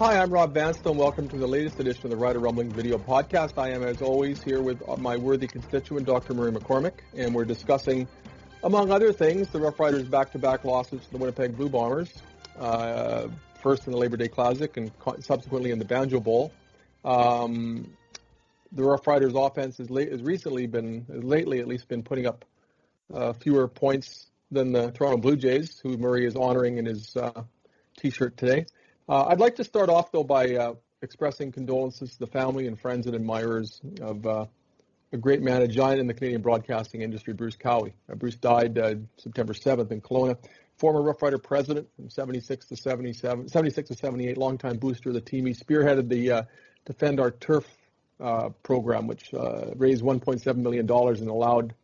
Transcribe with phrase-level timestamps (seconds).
[0.00, 0.96] Hi, I'm Rob Vanstone.
[0.96, 3.58] Welcome to the latest edition of the Rider Rumbling video podcast.
[3.58, 6.32] I am, as always, here with my worthy constituent, Dr.
[6.32, 8.08] Murray McCormick, and we're discussing,
[8.64, 12.10] among other things, the Rough Riders' back-to-back losses to the Winnipeg Blue Bombers,
[12.58, 13.28] uh,
[13.62, 16.50] first in the Labor Day Classic and subsequently in the Banjo Bowl.
[17.04, 17.92] Um,
[18.72, 22.46] the Rough Riders' offense has, late, has recently been, lately at least, been putting up
[23.12, 27.42] uh, fewer points than the Toronto Blue Jays, who Murray is honoring in his uh,
[27.98, 28.64] T-shirt today.
[29.10, 32.78] Uh, I'd like to start off, though, by uh, expressing condolences to the family and
[32.78, 34.46] friends and admirers of uh,
[35.12, 37.92] a great man, a giant in the Canadian broadcasting industry, Bruce Cowie.
[38.08, 40.38] Uh, Bruce died uh, September 7th in Kelowna.
[40.78, 45.20] Former Rough Rider president from 76 to 77, 76 to 78, longtime booster of the
[45.20, 45.44] team.
[45.44, 46.42] He spearheaded the uh,
[46.86, 47.66] Defend Our Turf
[48.62, 49.30] program, which
[49.74, 51.74] raised $1.7 million and allowed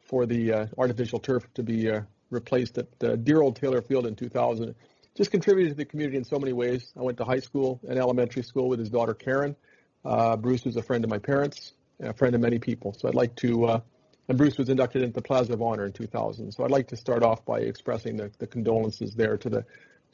[0.00, 1.90] for the artificial turf to be
[2.30, 4.74] replaced at dear old Taylor Field in 2000
[5.20, 6.94] just contributed to the community in so many ways.
[6.98, 9.54] I went to high school and elementary school with his daughter Karen.
[10.02, 12.94] Uh, Bruce was a friend of my parents, a friend of many people.
[12.94, 13.80] So I'd like to, uh,
[14.28, 16.52] and Bruce was inducted into the Plaza of Honor in 2000.
[16.52, 19.66] So I'd like to start off by expressing the, the condolences there to the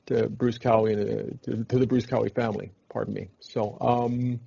[0.06, 2.72] to Bruce Cowie and uh, to, to, the Bruce Cowie family.
[2.88, 3.28] Pardon me.
[3.38, 4.40] So um,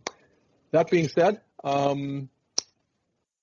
[0.71, 2.27] that being said, um,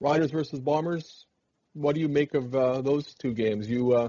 [0.01, 1.25] Riders versus Bombers.
[1.73, 3.71] What do you make of uh, those two games?
[3.71, 4.09] You uh,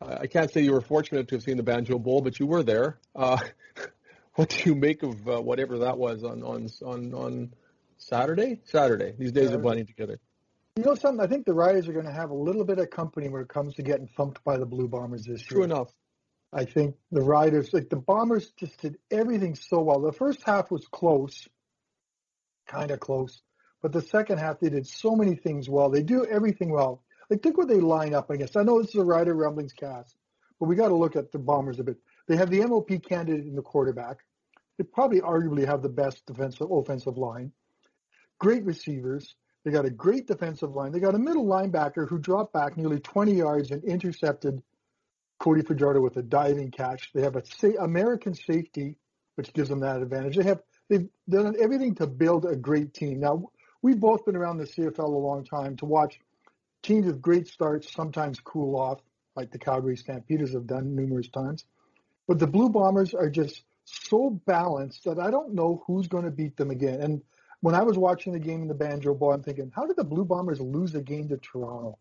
[0.00, 2.62] I can't say you were fortunate to have seen the Banjo Bowl, but you were
[2.62, 2.98] there.
[3.14, 3.38] Uh,
[4.34, 7.52] what do you make of uh, whatever that was on on on on
[7.98, 8.60] Saturday?
[8.64, 9.14] Saturday.
[9.18, 9.58] These days Saturday.
[9.58, 10.20] are blending together.
[10.76, 11.22] You know something?
[11.22, 13.48] I think the Riders are going to have a little bit of company when it
[13.48, 15.66] comes to getting thumped by the Blue Bombers this True year.
[15.66, 15.92] True enough.
[16.52, 20.00] I think the Riders, like the Bombers, just did everything so well.
[20.00, 21.48] The first half was close,
[22.66, 23.40] kind of close,
[23.80, 25.90] but the second half they did so many things well.
[25.90, 27.02] They do everything well.
[27.32, 28.58] Like, think what they line up against.
[28.58, 30.14] I know this is a Rider Rumblings cast,
[30.60, 31.96] but we got to look at the Bombers a bit.
[32.28, 34.18] They have the MOP candidate in the quarterback.
[34.76, 37.50] They probably arguably have the best defensive offensive line.
[38.38, 39.34] Great receivers.
[39.64, 40.92] They got a great defensive line.
[40.92, 44.62] They got a middle linebacker who dropped back nearly 20 yards and intercepted
[45.40, 47.14] Cody Fajardo with a diving catch.
[47.14, 48.96] They have a sa- American safety,
[49.36, 50.36] which gives them that advantage.
[50.36, 50.60] They have
[50.90, 53.20] they've done everything to build a great team.
[53.20, 53.48] Now
[53.80, 56.20] we've both been around the CFL a long time to watch
[56.82, 59.00] teams with great starts sometimes cool off,
[59.36, 61.64] like the Calgary Stampeders have done numerous times.
[62.28, 66.30] But the Blue Bombers are just so balanced that I don't know who's going to
[66.30, 67.00] beat them again.
[67.00, 67.22] And
[67.60, 70.04] when I was watching the game in the Banjo Bowl, I'm thinking, how did the
[70.04, 71.98] Blue Bombers lose a game to Toronto?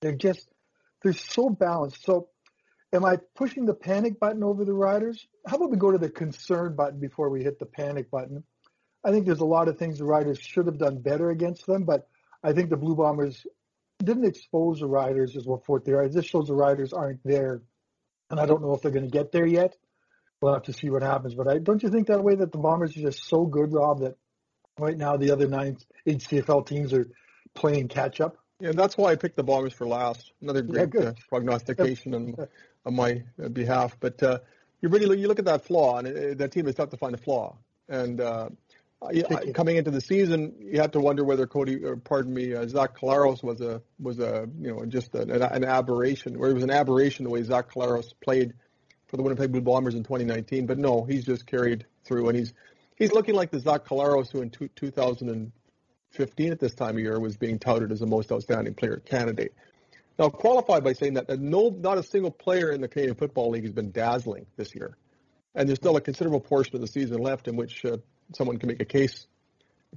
[0.00, 0.48] They're just,
[1.02, 2.04] they're so balanced.
[2.04, 2.28] So
[2.92, 5.26] am I pushing the panic button over the Riders?
[5.46, 8.44] How about we go to the concern button before we hit the panic button?
[9.04, 11.84] I think there's a lot of things the Riders should have done better against them,
[11.84, 12.08] but
[12.42, 13.46] I think the Blue Bombers
[14.04, 16.02] didn't expose the riders as what Fort there.
[16.02, 17.62] It just shows the riders aren't there,
[18.30, 19.76] and I don't know if they're going to get there yet.
[20.40, 21.34] We'll have to see what happens.
[21.34, 24.00] But I don't you think that way that the Bombers are just so good, Rob,
[24.00, 24.16] that
[24.78, 27.08] right now the other nine HCFL teams are
[27.54, 28.36] playing catch up.
[28.60, 30.32] Yeah, that's why I picked the Bombers for last.
[30.40, 32.34] Another great yeah, uh, prognostication on,
[32.84, 33.22] on my
[33.52, 33.96] behalf.
[34.00, 34.38] But uh,
[34.80, 37.14] you really you look at that flaw, and it, that team is tough to find
[37.14, 37.56] a flaw.
[37.88, 38.50] And uh,
[39.54, 42.98] coming into the season, you had to wonder whether Cody, or pardon me, uh, Zach
[42.98, 46.70] Collaros was a was a you know just an, an aberration, or it was an
[46.70, 48.52] aberration the way Zach Collaros played
[49.06, 50.66] for the Winnipeg Blue Bombers in 2019.
[50.66, 52.52] But no, he's just carried through, and he's
[52.96, 57.18] he's looking like the Zach Collaros who in two, 2015 at this time of year
[57.18, 59.54] was being touted as the most outstanding player candidate.
[60.18, 63.52] Now, qualified by saying that, that no, not a single player in the Canadian Football
[63.52, 64.98] League has been dazzling this year,
[65.54, 67.96] and there's still a considerable portion of the season left in which uh,
[68.34, 69.26] someone can make a case,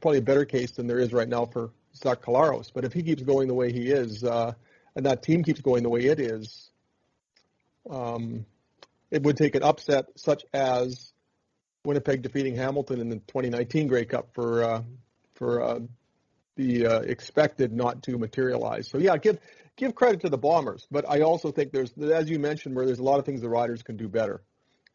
[0.02, 2.72] probably a better case than there is right now for Zach Collaros.
[2.74, 4.54] But if he keeps going the way he is, uh,
[4.96, 6.70] and that team keeps going the way it is,
[7.90, 8.46] um,
[9.12, 11.12] it would take an upset such as
[11.86, 14.84] Winnipeg defeating Hamilton in the 2019 Grey Cup for uh,
[15.36, 15.80] for uh,
[16.56, 18.88] the uh, expected not to materialize.
[18.88, 19.40] So yeah, give
[19.76, 23.00] give credit to the Bombers, but I also think there's, as you mentioned, where there's
[23.00, 24.42] a lot of things the Riders can do better.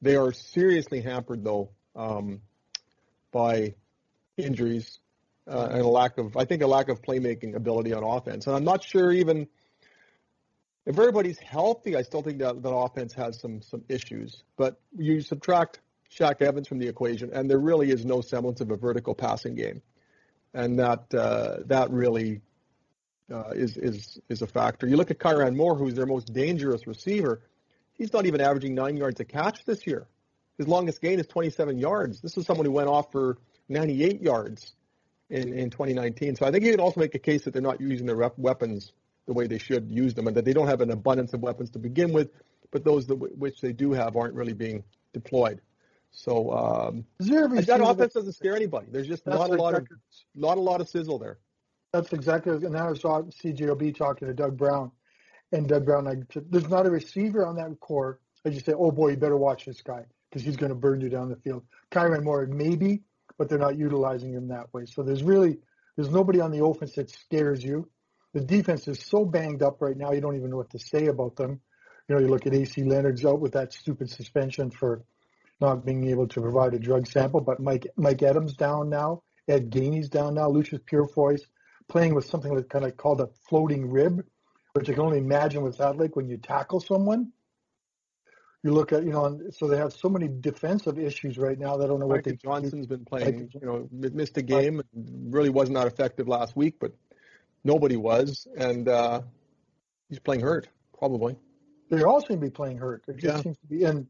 [0.00, 2.40] They are seriously hampered though um,
[3.32, 3.74] by
[4.36, 4.98] injuries
[5.46, 8.46] uh, and a lack of, I think, a lack of playmaking ability on offense.
[8.46, 9.48] And I'm not sure even
[10.88, 14.42] if everybody's healthy, I still think that that offense has some some issues.
[14.56, 15.80] But you subtract
[16.10, 19.54] Shaq Evans from the equation, and there really is no semblance of a vertical passing
[19.54, 19.82] game,
[20.54, 22.40] and that uh, that really
[23.30, 24.86] uh, is is is a factor.
[24.86, 27.42] You look at Kyran Moore, who's their most dangerous receiver.
[27.92, 30.06] He's not even averaging nine yards a catch this year.
[30.58, 32.20] His longest gain is 27 yards.
[32.20, 33.38] This is someone who went off for
[33.68, 34.74] 98 yards
[35.30, 36.34] in, in 2019.
[36.34, 38.38] So I think you can also make a case that they're not using their rep-
[38.38, 38.92] weapons
[39.26, 41.70] the way they should use them, and that they don't have an abundance of weapons
[41.70, 42.30] to begin with,
[42.70, 44.82] but those that w- which they do have aren't really being
[45.12, 45.60] deployed.
[46.10, 47.04] So um,
[47.66, 48.86] that offense doesn't scare anybody.
[48.90, 49.86] There's just not a lot of
[50.34, 51.38] not a lot of sizzle there.
[51.92, 52.52] That's exactly.
[52.54, 54.90] And I saw CJOB talking to Doug Brown,
[55.52, 56.20] and Doug Brown, like,
[56.50, 58.20] there's not a receiver on that core.
[58.46, 61.00] I just say, oh boy, you better watch this guy because he's going to burn
[61.00, 61.64] you down the field.
[61.90, 63.02] Kyran Moore, maybe,
[63.38, 64.86] but they're not utilizing him that way.
[64.86, 65.58] So there's really
[65.96, 67.88] there's nobody on the offense that scares you.
[68.34, 71.06] The defense is so banged up right now, you don't even know what to say
[71.06, 71.60] about them.
[72.08, 75.02] You know, you look at AC Leonard's out with that stupid suspension for
[75.60, 79.70] not being able to provide a drug sample, but Mike Mike Edem down now, Ed
[79.70, 81.44] Gainey's down now, Lucius Purifoy's
[81.88, 84.24] playing with something that's kind of called a floating rib,
[84.74, 87.32] which I can only imagine what's that like when you tackle someone.
[88.64, 91.76] You look at, you know, and so they have so many defensive issues right now.
[91.76, 92.34] They don't know what they.
[92.34, 96.92] Johnson's been playing, you know, missed a game, really was not effective last week, but
[97.62, 99.20] nobody was, and uh,
[100.08, 100.68] he's playing hurt,
[100.98, 101.36] probably.
[101.90, 103.04] They all seem to be playing hurt.
[103.06, 103.42] It just yeah.
[103.42, 104.06] seems to be, and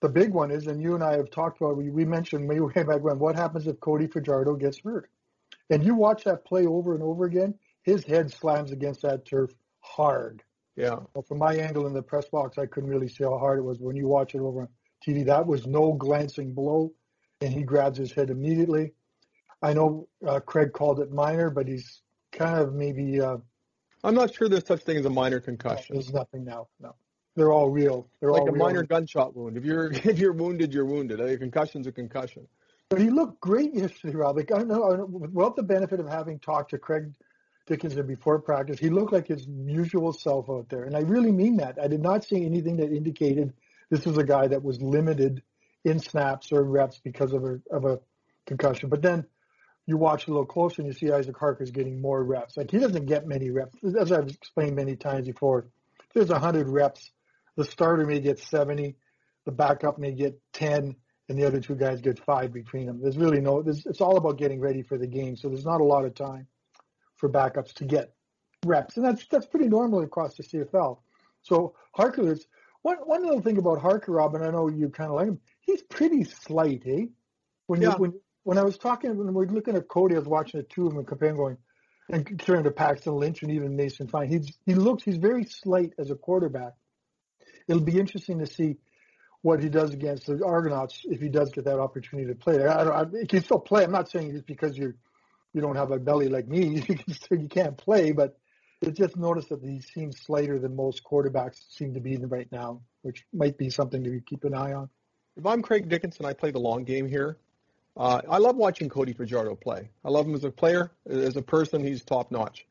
[0.00, 1.76] the big one is, and you and I have talked about.
[1.76, 3.18] We, mentioned we mentioned way back when.
[3.18, 5.10] What happens if Cody Fajardo gets hurt?
[5.70, 7.54] And you watch that play over and over again.
[7.82, 10.42] His head slams against that turf hard.
[10.78, 11.00] Yeah.
[11.12, 13.62] Well, from my angle in the press box, I couldn't really see how hard it
[13.62, 13.80] was.
[13.80, 14.68] When you watch it over on
[15.04, 16.92] TV, that was no glancing blow,
[17.40, 18.92] and he grabs his head immediately.
[19.60, 23.20] I know uh, Craig called it minor, but he's kind of maybe.
[23.20, 23.38] Uh,
[24.04, 25.96] I'm not sure there's such thing as a minor concussion.
[25.96, 26.68] There's nothing now.
[26.78, 26.94] No,
[27.34, 28.08] they're all real.
[28.20, 29.56] They're all like all a minor gunshot wound.
[29.56, 31.20] If you're if you're wounded, you're wounded.
[31.20, 32.46] A concussion's a concussion.
[32.88, 34.36] But he looked great yesterday, Rob.
[34.36, 37.12] Like, I know, I don't, without the benefit of having talked to Craig
[37.68, 40.84] Dickenson before practice, he looked like his usual self out there.
[40.84, 41.78] And I really mean that.
[41.80, 43.52] I did not see anything that indicated
[43.90, 45.42] this was a guy that was limited
[45.84, 48.00] in snaps or reps because of a, of a
[48.46, 48.88] concussion.
[48.88, 49.26] But then
[49.86, 52.56] you watch a little closer and you see Isaac Harker's getting more reps.
[52.56, 53.76] Like he doesn't get many reps.
[53.98, 55.68] As I've explained many times before,
[56.14, 57.10] there's 100 reps,
[57.56, 58.96] the starter may get 70,
[59.44, 60.96] the backup may get 10,
[61.28, 63.00] and the other two guys get five between them.
[63.02, 63.62] There's really no.
[63.62, 65.36] There's, it's all about getting ready for the game.
[65.36, 66.46] So there's not a lot of time
[67.18, 68.14] for backups to get
[68.64, 70.98] reps, and that's that's pretty normal across the CFL.
[71.42, 72.46] So Harker is
[72.82, 74.42] one one little thing about Harker, Robin.
[74.42, 75.40] I know you kind of like him.
[75.60, 77.06] He's pretty slight, eh?
[77.66, 77.90] When yeah.
[77.90, 80.60] you, when when I was talking when we are looking at Cody, I was watching
[80.60, 81.58] the two of them and comparing, going
[82.08, 84.28] and comparing to Paxton Lynch and even Mason Fine.
[84.28, 86.72] He's he looks he's very slight as a quarterback.
[87.66, 88.76] It'll be interesting to see
[89.42, 92.64] what he does against the Argonauts if he does get that opportunity to play.
[92.64, 93.84] I don't, I, he can still play.
[93.84, 94.94] I'm not saying just because you
[95.52, 98.12] you don't have a belly like me, you can still, you can't play.
[98.12, 98.38] But
[98.80, 102.80] it's just noticed that he seems slighter than most quarterbacks seem to be right now,
[103.02, 104.88] which might be something to keep an eye on.
[105.36, 107.36] If I'm Craig Dickenson, I play the long game here.
[107.96, 109.90] Uh, I love watching Cody Fajardo play.
[110.04, 111.84] I love him as a player, as a person.
[111.84, 112.66] He's top notch.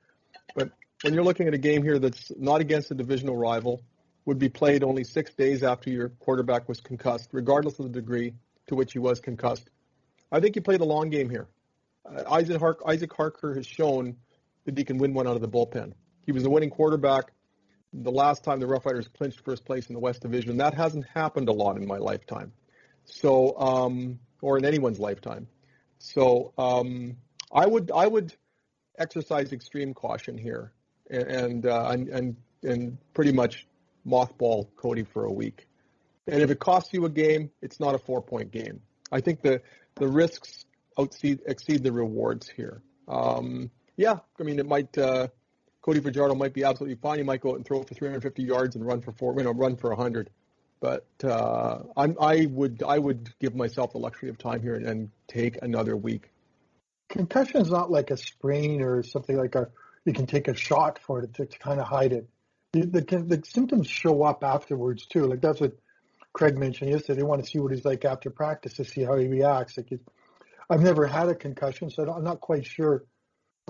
[0.56, 0.71] But
[1.01, 3.83] when you're looking at a game here that's not against a divisional rival,
[4.27, 8.33] would be played only six days after your quarterback was concussed, regardless of the degree
[8.68, 9.69] to which he was concussed.
[10.31, 11.47] I think you play the long game here.
[12.30, 14.15] Isaac, Hark, Isaac Harker has shown
[14.65, 15.94] that he can win one out of the bullpen.
[16.25, 17.31] He was a winning quarterback
[17.94, 20.57] the last time the Rough Riders clinched first place in the West Division.
[20.57, 22.51] That hasn't happened a lot in my lifetime,
[23.06, 25.48] so um, or in anyone's lifetime.
[26.00, 27.18] So um,
[27.52, 28.33] I would I would
[28.97, 30.73] exercise extreme caution here
[31.09, 33.68] and and uh, and, and and pretty much
[34.06, 35.68] mothball Cody for a week.
[36.28, 38.81] And if it costs you a game, it's not a four point game.
[39.11, 39.61] I think the
[39.95, 40.66] the risks
[41.06, 42.81] exceed, exceed the rewards here.
[43.07, 44.97] Um, yeah, I mean, it might.
[44.97, 45.27] Uh,
[45.81, 47.18] Cody Fajardo might be absolutely fine.
[47.18, 49.51] He might go out and throw for 350 yards and run for four, you know,
[49.51, 50.30] run for 100.
[50.81, 55.09] But uh, I would, I would give myself the luxury of time here and, and
[55.27, 56.30] take another week.
[57.09, 59.69] Concussion is not like a sprain or something like a.
[60.06, 62.27] You can take a shot for it to, to kind of hide it
[62.73, 65.25] the, the, the symptoms show up afterwards too.
[65.25, 65.77] Like that's what
[66.33, 67.19] Craig mentioned yesterday.
[67.19, 69.77] They want to see what he's like after practice to see how he reacts.
[69.77, 69.92] Like
[70.69, 73.06] I've never had a concussion, so I'm not quite sure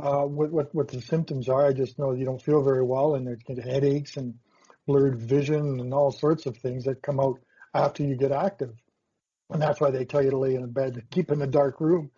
[0.02, 1.66] uh, what, what what the symptoms are.
[1.66, 4.36] I just know you don't feel very well, and there's headaches and
[4.86, 7.40] blurred vision and all sorts of things that come out
[7.74, 8.74] after you get active.
[9.50, 11.80] And that's why they tell you to lay in a bed, keep in a dark
[11.80, 12.12] room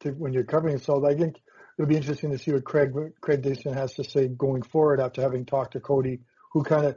[0.00, 0.78] to when you're covering.
[0.78, 1.40] So I think
[1.78, 5.22] it'll be interesting to see what Craig Craig Dickenson has to say going forward after
[5.22, 6.20] having talked to Cody,
[6.52, 6.96] who kind of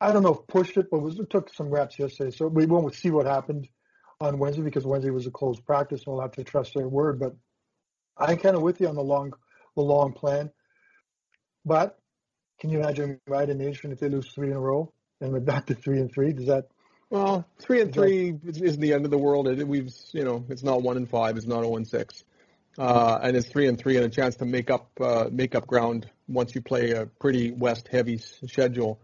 [0.00, 2.30] I don't know if pushed it, but was it took some reps yesterday.
[2.30, 3.68] So we won't see what happened
[4.20, 7.18] on Wednesday because Wednesday was a closed practice, and we'll have to trust their word.
[7.18, 7.34] But
[8.16, 9.32] I'm kind of with you on the long
[9.76, 10.50] the long plan.
[11.64, 11.98] But
[12.60, 15.66] can you imagine Rider Nation if they lose three in a row and we're back
[15.66, 16.32] to three and three?
[16.32, 16.68] Does that
[17.08, 19.46] well, three and three that, isn't the end of the world.
[19.62, 21.36] We've, you know, it's not one and five.
[21.36, 22.24] It's not zero and six
[22.78, 25.66] uh, and it's three and three and a chance to make up uh, make up
[25.66, 29.00] ground once you play a pretty West heavy schedule.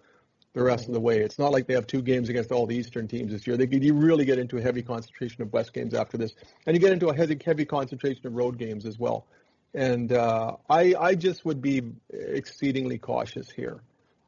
[0.57, 1.21] The rest of the way.
[1.21, 3.59] It's not like they have two games against all the Eastern teams this year.
[3.59, 6.33] They you really get into a heavy concentration of West games after this,
[6.65, 9.27] and you get into a heavy heavy concentration of road games as well.
[9.75, 13.83] And uh, I I just would be exceedingly cautious here.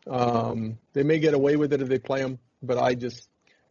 [0.07, 3.27] Um, they may get away with it if they play them, but I just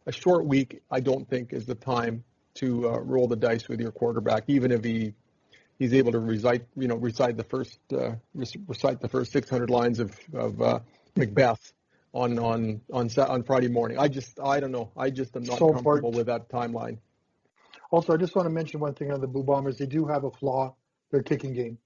[0.06, 2.24] a short week I don't think is the time
[2.54, 5.14] to uh, roll the dice with your quarterback, even if he
[5.78, 10.00] he's able to recite you know recite the first uh, recite the first 600 lines
[10.00, 10.80] of of uh,
[11.14, 11.72] Macbeth
[12.12, 13.98] on on on on Friday morning.
[13.98, 14.90] I just I don't know.
[14.96, 16.16] I just am not so comfortable important.
[16.16, 16.98] with that timeline.
[17.90, 19.78] Also, I just want to mention one thing on the Blue Bombers.
[19.78, 20.74] They do have a flaw.
[21.10, 21.78] Their kicking game.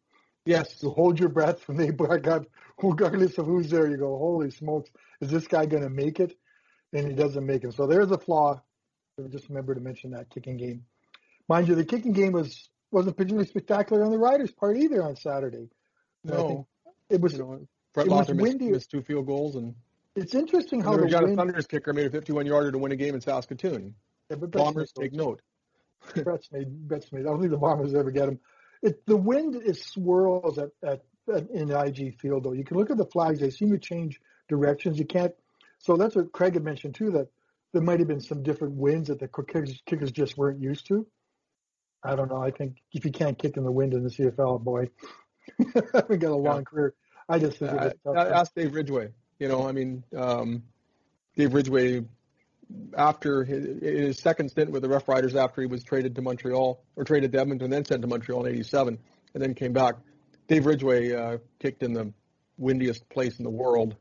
[0.45, 0.83] Yes.
[0.83, 2.47] Hold your breath when they got
[2.83, 3.89] regardless of who's there.
[3.89, 6.37] You go, holy smokes, is this guy going to make it?
[6.93, 7.75] And he doesn't make it.
[7.75, 8.61] So there's a flaw.
[9.31, 10.85] Just remember to mention that kicking game.
[11.49, 15.17] Mind you, the kicking game was wasn't particularly spectacular on the Riders' part either on
[15.17, 15.69] Saturday.
[16.25, 16.67] No,
[17.09, 17.35] it was.
[17.35, 19.75] You know, Brett Lauther missed, missed, two field goals, and
[20.15, 23.15] it's interesting how the wind, Thunder's kicker made a 51 yarder to win a game
[23.15, 23.95] in Saskatoon.
[24.31, 25.41] Yeah, but Bombers take note.
[26.25, 27.21] Brett's made Brett's made.
[27.21, 28.41] I don't think the Bombers ever get him.
[28.83, 31.03] It, the wind is swirls at, at,
[31.33, 32.53] at in IG Field though.
[32.53, 34.99] You can look at the flags; they seem to change directions.
[34.99, 35.33] You can't.
[35.79, 37.13] So that's what Craig had mentioned too.
[37.13, 37.29] That
[37.73, 41.07] there might have been some different winds that the kickers, kickers just weren't used to.
[42.05, 42.43] I don't know.
[42.43, 44.91] I think if you can't kick in the wind in the CFL, boy,
[45.93, 46.63] haven't got a long yeah.
[46.63, 46.95] career.
[47.29, 49.11] I just think uh, it's Ask Dave Ridgway.
[49.43, 50.63] You know, I mean, um,
[51.35, 52.05] Dave Ridgway,
[52.97, 56.81] after his, his, second stint with the Rough Riders, after he was traded to Montreal
[56.95, 59.01] or traded to Edmonton, then sent to Montreal in '87,
[59.35, 59.97] and then came back.
[60.47, 62.13] Dave Ridgway uh, kicked in the
[62.57, 63.97] windiest place in the world,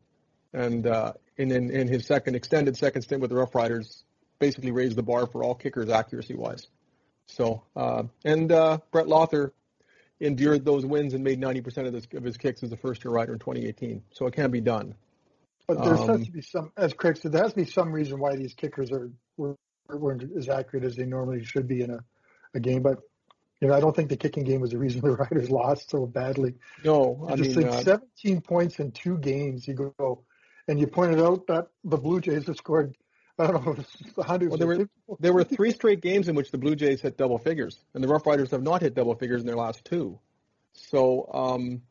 [0.53, 4.03] and uh, in, in, his second extended second stint with the Rough Riders,
[4.37, 6.67] basically raised the bar for all kickers accuracy wise.
[7.25, 9.53] So, uh, and uh, Brett Lauther
[10.19, 13.11] endured those wins and made 90% of, this, of his kicks as a first year
[13.11, 14.03] rider in 2018.
[14.11, 14.93] So it can be done.
[15.75, 17.93] But there um, has to be some, as Craig said, there has to be some
[17.93, 19.09] reason why these kickers are
[19.87, 21.99] weren't as accurate as they normally should be in a,
[22.53, 22.81] a game.
[22.81, 22.99] But
[23.61, 26.05] you know, I don't think the kicking game was the reason the Riders lost so
[26.05, 26.55] badly.
[26.83, 29.65] No, I just mean, think uh, 17 points in two games.
[29.65, 30.23] You go,
[30.67, 32.93] and you pointed out that the Blue Jays have scored
[33.39, 33.83] I don't know,
[34.15, 34.49] 100.
[34.49, 37.37] Well, there were there were three straight games in which the Blue Jays hit double
[37.37, 40.19] figures, and the Rough Riders have not hit double figures in their last two.
[40.73, 41.81] So um,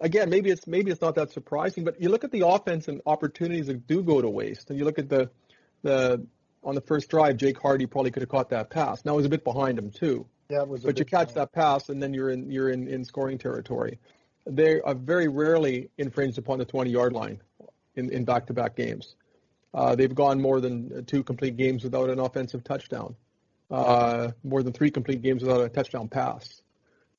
[0.00, 3.00] again, maybe it's maybe it's not that surprising, but you look at the offense and
[3.06, 5.30] opportunities that do go to waste, and you look at the
[5.82, 6.26] the
[6.62, 9.04] on the first drive, Jake Hardy probably could have caught that pass.
[9.04, 10.26] Now it was a bit behind him too.
[10.48, 10.82] Yeah, it was.
[10.82, 13.98] But you catch that pass, and then you're in you're in, in scoring territory.
[14.46, 17.40] They are very rarely infringed upon the 20 yard line
[17.94, 19.14] in in back to back games.
[19.72, 23.14] Uh, they've gone more than two complete games without an offensive touchdown,
[23.70, 26.60] uh, more than three complete games without a touchdown pass,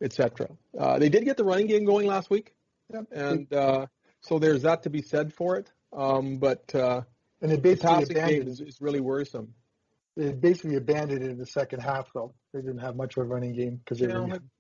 [0.01, 0.50] etc.
[0.77, 2.53] Uh, they did get the running game going last week,
[2.93, 3.05] yep.
[3.12, 3.86] and uh,
[4.21, 5.71] so there's that to be said for it.
[5.93, 7.01] Um, but uh,
[7.41, 9.53] and it basically the abandoned is, is really worrisome.
[10.15, 12.33] They basically abandoned it in the second half, though.
[12.53, 14.07] They didn't have much of a running game because they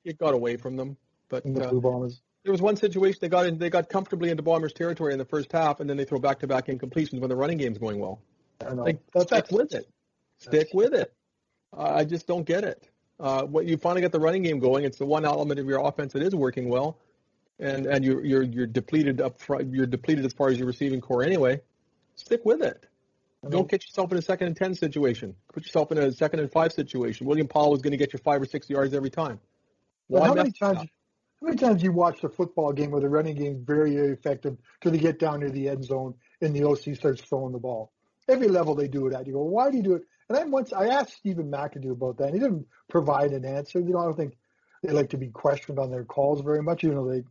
[0.05, 0.97] it got away from them.
[1.29, 4.43] But the Blue Bombers there was one situation they got in, they got comfortably into
[4.43, 7.57] Bombers territory in the first half, and then they throw back-to-back incompletions when the running
[7.57, 8.21] game's going well.
[8.61, 9.87] Like, that's, stick that's, with it.
[10.39, 11.13] Stick with it.
[11.75, 12.89] Uh, I just don't get it.
[13.19, 15.85] Uh, when you finally get the running game going, it's the one element of your
[15.85, 16.97] offense that is working well,
[17.61, 19.73] and and you're you're you're depleted up front.
[19.73, 21.61] You're depleted as far as your receiving core anyway.
[22.15, 22.85] Stick with it.
[23.43, 25.35] I mean, don't get yourself in a second and ten situation.
[25.53, 27.27] Put yourself in a second and five situation.
[27.27, 29.39] William Powell is going to get you five or six yards every time.
[30.07, 30.79] Why how many times?
[30.79, 34.57] How many times you watch a football game where the running game is very, effective
[34.79, 37.91] till they get down to the end zone and the OC starts throwing the ball?
[38.29, 39.25] Every level they do it at.
[39.25, 40.03] You go, why do you do it?
[40.29, 43.79] And then once I asked Stephen McAdoo about that, and he didn't provide an answer.
[43.79, 44.37] You know, I don't think
[44.83, 47.23] they like to be questioned on their calls very much, even though they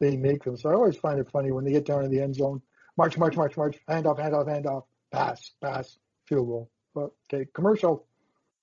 [0.00, 0.56] they make them.
[0.56, 2.62] So I always find it funny when they get down to the end zone,
[2.96, 6.70] march, march, march, march, hand off, hand off, hand off, pass, pass, field goal.
[6.94, 8.06] But okay, commercial.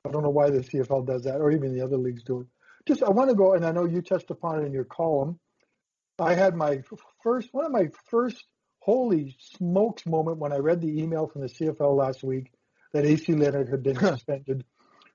[0.06, 2.48] I don't know why the CFL does that, or even the other leagues do it
[2.88, 5.40] just I want to go, and I know you touched upon it in your column.
[6.18, 6.82] I had my
[7.22, 8.44] first one of my first
[8.80, 12.52] holy smokes moment when I read the email from the CFL last week
[12.94, 14.64] that AC Leonard had been suspended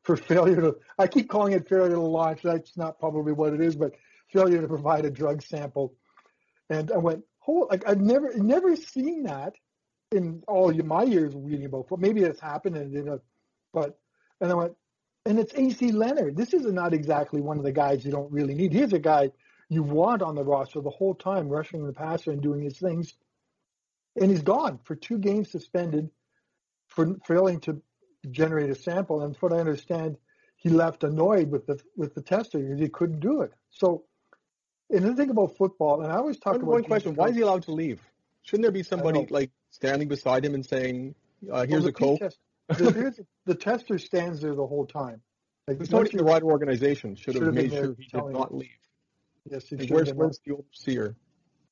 [0.02, 0.76] for failure to.
[0.99, 2.43] I keep calling it failure to launch.
[2.43, 3.95] That's not probably what it is, but
[4.33, 5.95] failure to provide a drug sample.
[6.73, 9.55] And I went, oh, like I've never never seen that
[10.11, 11.88] in all my years reading about.
[11.88, 11.99] Football.
[11.99, 13.21] Maybe it's happened and know,
[13.73, 13.99] but
[14.41, 14.75] and I went,
[15.26, 16.37] and it's AC Leonard.
[16.37, 18.73] This is not exactly one of the guys you don't really need.
[18.73, 19.31] He's a guy
[19.69, 23.14] you want on the roster the whole time, rushing the passer and doing his things.
[24.21, 26.11] And he's gone for two games suspended
[26.88, 27.81] for failing to
[28.31, 29.23] generate a sample.
[29.23, 30.17] And from what I understand,
[30.57, 33.52] he left annoyed with the with the tester because he couldn't do it.
[33.71, 34.05] So,
[34.93, 37.37] and the thing about football, and I always talk one, about one question: Why is
[37.37, 38.01] he allowed to leave?
[38.43, 41.15] Shouldn't there be somebody like standing beside him and saying,
[41.51, 45.21] uh, "Here's well, a coke." Test, the, the, tester stands there the whole time.
[45.67, 48.71] Like, the, the right organization should have made sure he did not leave.
[49.51, 51.17] Yes, he where's, where's the overseer?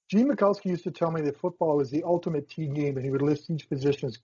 [0.09, 3.11] Gene Makowsky used to tell me that football was the ultimate team game, and he
[3.11, 4.19] would list each position's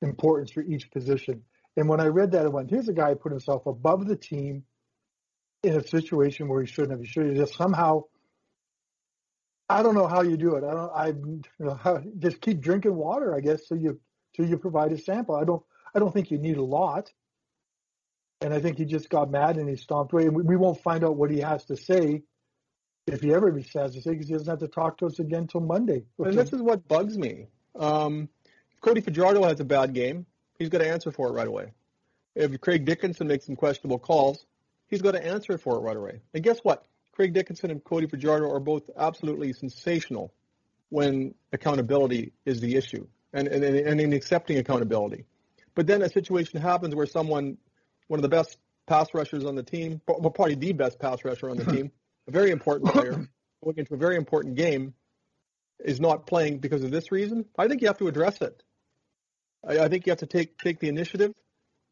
[0.00, 1.42] importance for each position.
[1.76, 4.16] And when I read that, I went, "Here's a guy who put himself above the
[4.16, 4.64] team
[5.62, 7.00] in a situation where he shouldn't have.
[7.00, 8.04] He should have just somehow."
[9.70, 10.64] I don't know how you do it.
[10.64, 10.92] I don't.
[10.92, 14.00] I you know, just keep drinking water, I guess, so you
[14.36, 15.36] so you provide a sample.
[15.36, 15.62] I don't.
[15.94, 17.10] I don't think you need a lot.
[18.42, 20.24] And I think he just got mad and he stomped away.
[20.24, 22.22] And we, we won't find out what he has to say
[23.06, 25.40] if he ever has to say because he doesn't have to talk to us again
[25.40, 26.04] until Monday.
[26.18, 27.46] And this is what bugs me.
[27.78, 28.28] Um,
[28.72, 30.26] if Cody Fajardo has a bad game,
[30.58, 31.72] he's got to answer for it right away.
[32.34, 34.46] If Craig Dickenson makes some questionable calls,
[34.88, 36.20] he's got to answer for it right away.
[36.32, 36.86] And guess what?
[37.12, 40.32] Craig Dickenson and Cody Fajardo are both absolutely sensational
[40.88, 45.24] when accountability is the issue and, and, and in accepting accountability.
[45.74, 47.58] But then a situation happens where someone,
[48.08, 51.56] one of the best pass rushers on the team, probably the best pass rusher on
[51.56, 51.92] the team,
[52.26, 53.28] a very important player,
[53.62, 54.94] going into a very important game,
[55.84, 58.62] is not playing because of this reason, I think you have to address it.
[59.66, 61.32] I, I think you have to take take the initiative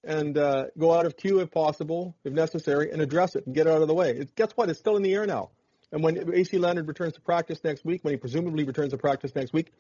[0.04, 3.66] and uh, go out of queue if possible, if necessary, and address it and get
[3.66, 4.10] it out of the way.
[4.10, 4.70] It, guess what?
[4.70, 5.50] It's still in the air now.
[5.90, 9.34] And when AC Leonard returns to practice next week, when he presumably returns to practice
[9.34, 9.72] next week,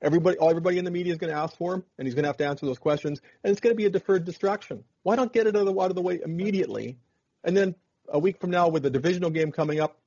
[0.00, 2.28] everybody, everybody in the media is going to ask for him, and he's going to
[2.28, 4.84] have to answer those questions, and it's going to be a deferred distraction.
[5.02, 6.98] Why not get it out of the, out of the way immediately,
[7.42, 7.74] and then
[8.08, 9.98] a week from now with the divisional game coming up,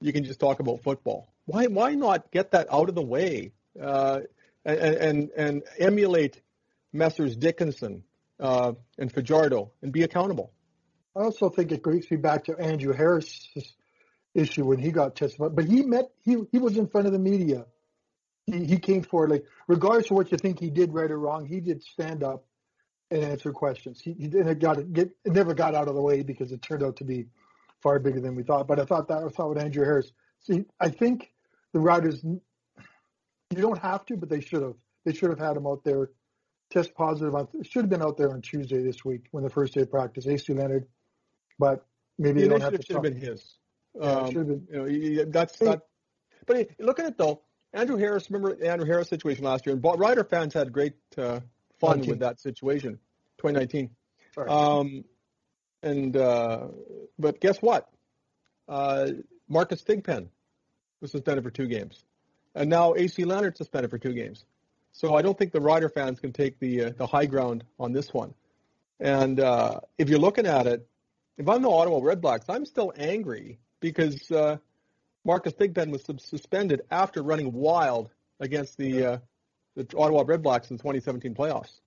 [0.00, 1.32] you can just talk about football.
[1.46, 4.20] Why why not get that out of the way uh,
[4.64, 6.40] and, and and emulate
[6.92, 7.36] Messrs.
[7.36, 8.04] Dickenson
[8.40, 10.52] uh, and Fajardo and be accountable?
[11.16, 13.74] I also think it brings me back to Andrew Harris's
[14.34, 17.18] issue when he got tested, but he met he he was in front of the
[17.18, 17.66] media.
[18.46, 21.46] He he came forward like regardless of what you think he did right or wrong,
[21.46, 22.44] he did stand up
[23.10, 24.00] and answer questions.
[24.00, 26.82] He, he didn't got it, get, never got out of the way because it turned
[26.82, 27.26] out to be
[27.80, 28.68] far bigger than we thought.
[28.68, 30.12] But I thought that I thought with Andrew Harris.
[30.40, 31.32] See, I think
[31.72, 34.74] the Riders you don't have to, but they should have.
[35.04, 36.10] They should have had him out there,
[36.70, 37.48] test positive on.
[37.62, 40.26] Should have been out there on Tuesday this week when the first day of practice.
[40.26, 40.86] AC Leonard,
[41.58, 41.84] but
[42.18, 42.82] maybe the don't have to.
[42.82, 43.56] Should have been his.
[43.94, 44.90] Yeah, um, should have been.
[44.90, 45.80] You know, that's not.
[46.46, 47.42] But look at it though.
[47.72, 51.40] Andrew Harris, remember the Andrew Harris situation last year, and Rider fans had great uh,
[51.80, 52.10] fun 19.
[52.10, 52.98] with that situation.
[53.38, 53.90] 2019.
[54.34, 54.48] Sorry.
[54.48, 55.04] Um,
[55.82, 56.68] and uh,
[57.18, 57.88] but guess what?
[58.68, 59.10] Uh,
[59.48, 60.28] Marcus Thigpen
[61.00, 62.04] was suspended for two games,
[62.54, 64.44] and now AC Leonard suspended for two games.
[64.92, 67.92] So I don't think the Rider fans can take the uh, the high ground on
[67.92, 68.34] this one.
[69.00, 70.86] And uh, if you're looking at it,
[71.36, 74.56] if I'm the Ottawa Redblacks, I'm still angry because uh,
[75.24, 79.18] Marcus Thigpen was suspended after running wild against the uh,
[79.76, 81.80] the Ottawa Redblacks in the 2017 playoffs.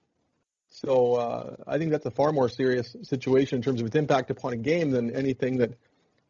[0.70, 4.32] So uh, I think that's a far more serious situation in terms of its impact
[4.32, 5.74] upon a game than anything that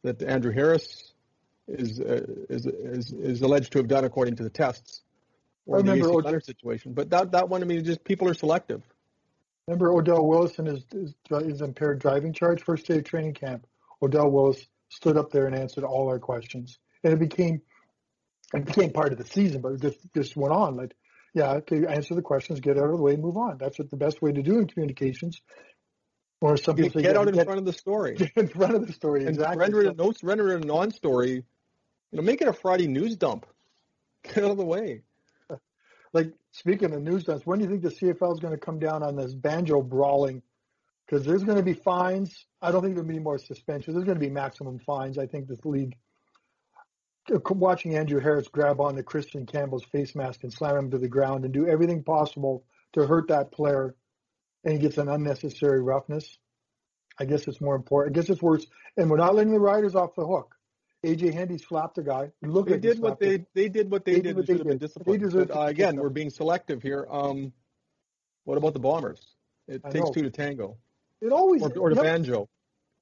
[0.04, 1.14] that Andrew Harris
[1.68, 5.04] is uh, is, is is alleged to have done according to the tests
[5.66, 6.94] or the AC Leonard situation.
[6.94, 8.82] But that that one, I mean, just people are selective.
[9.68, 13.68] Remember Odell Willis is is, is impaired driving charge first day of training camp.
[14.02, 17.62] Odell Willis stood up there and answered all our questions, and it became
[18.54, 20.96] it became part of the season, but it just just went on like
[21.34, 23.58] yeah, okay, answer the questions, get out of the way, and move on.
[23.58, 25.42] That's what the best way to do in communications.
[26.42, 28.16] Or some people get, get out in get, front of the story.
[28.16, 29.58] Get in front of the story, and exactly.
[29.58, 31.32] Render it a render it a non-story.
[31.32, 31.44] You
[32.12, 33.46] know, make it a Friday news dump.
[34.24, 35.04] Get out of the way.
[36.14, 38.80] Like speaking of news dumps, when do you think the CFL is going to come
[38.80, 40.42] down on this banjo brawling?
[41.06, 42.46] Because there's going to be fines.
[42.62, 43.96] I don't think there'll be more suspensions.
[43.96, 45.18] There's going to be maximum fines.
[45.18, 45.96] I think this league
[47.34, 51.08] uh, watching Andrew Harris grab onto Christian Campbell's face mask and slam him to the
[51.08, 53.96] ground and do everything possible to hurt that player,
[54.64, 56.38] and he gets an unnecessary roughness.
[57.20, 58.16] I guess it's more important.
[58.16, 58.66] I guess it's worse.
[58.98, 60.56] And we're not letting the riders off the hook.
[61.06, 62.32] AJ Hendy slapped a guy.
[62.42, 64.36] Look, they did what they they did what they, they did.
[64.36, 65.32] What they should have been disciplined.
[65.32, 67.08] But, uh, again, we're being selective here.
[67.10, 67.54] Um,
[68.44, 69.26] what about the Bombers?
[69.68, 70.12] It I takes know.
[70.12, 70.78] two to tango.
[71.22, 72.50] It always or, or the banjo.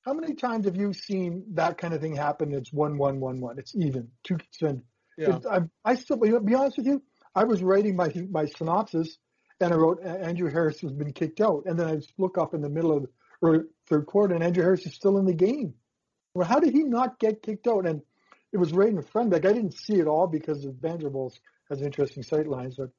[0.03, 2.53] How many times have you seen that kind of thing happen?
[2.53, 3.59] It's one, one, one, one.
[3.59, 4.83] It's even two percent.
[5.17, 5.39] Yeah.
[5.49, 7.03] I, I still be honest with you.
[7.35, 9.17] I was writing my my synopsis,
[9.59, 12.61] and I wrote Andrew Harris has been kicked out, and then I look up in
[12.61, 13.07] the middle of
[13.41, 15.73] the third quarter, and Andrew Harris is still in the game.
[16.33, 17.85] Well, how did he not get kicked out?
[17.85, 18.01] And
[18.51, 19.31] it was right in front.
[19.31, 21.39] Like I didn't see it all because of Vanderbilt
[21.69, 22.89] has interesting sight lines, but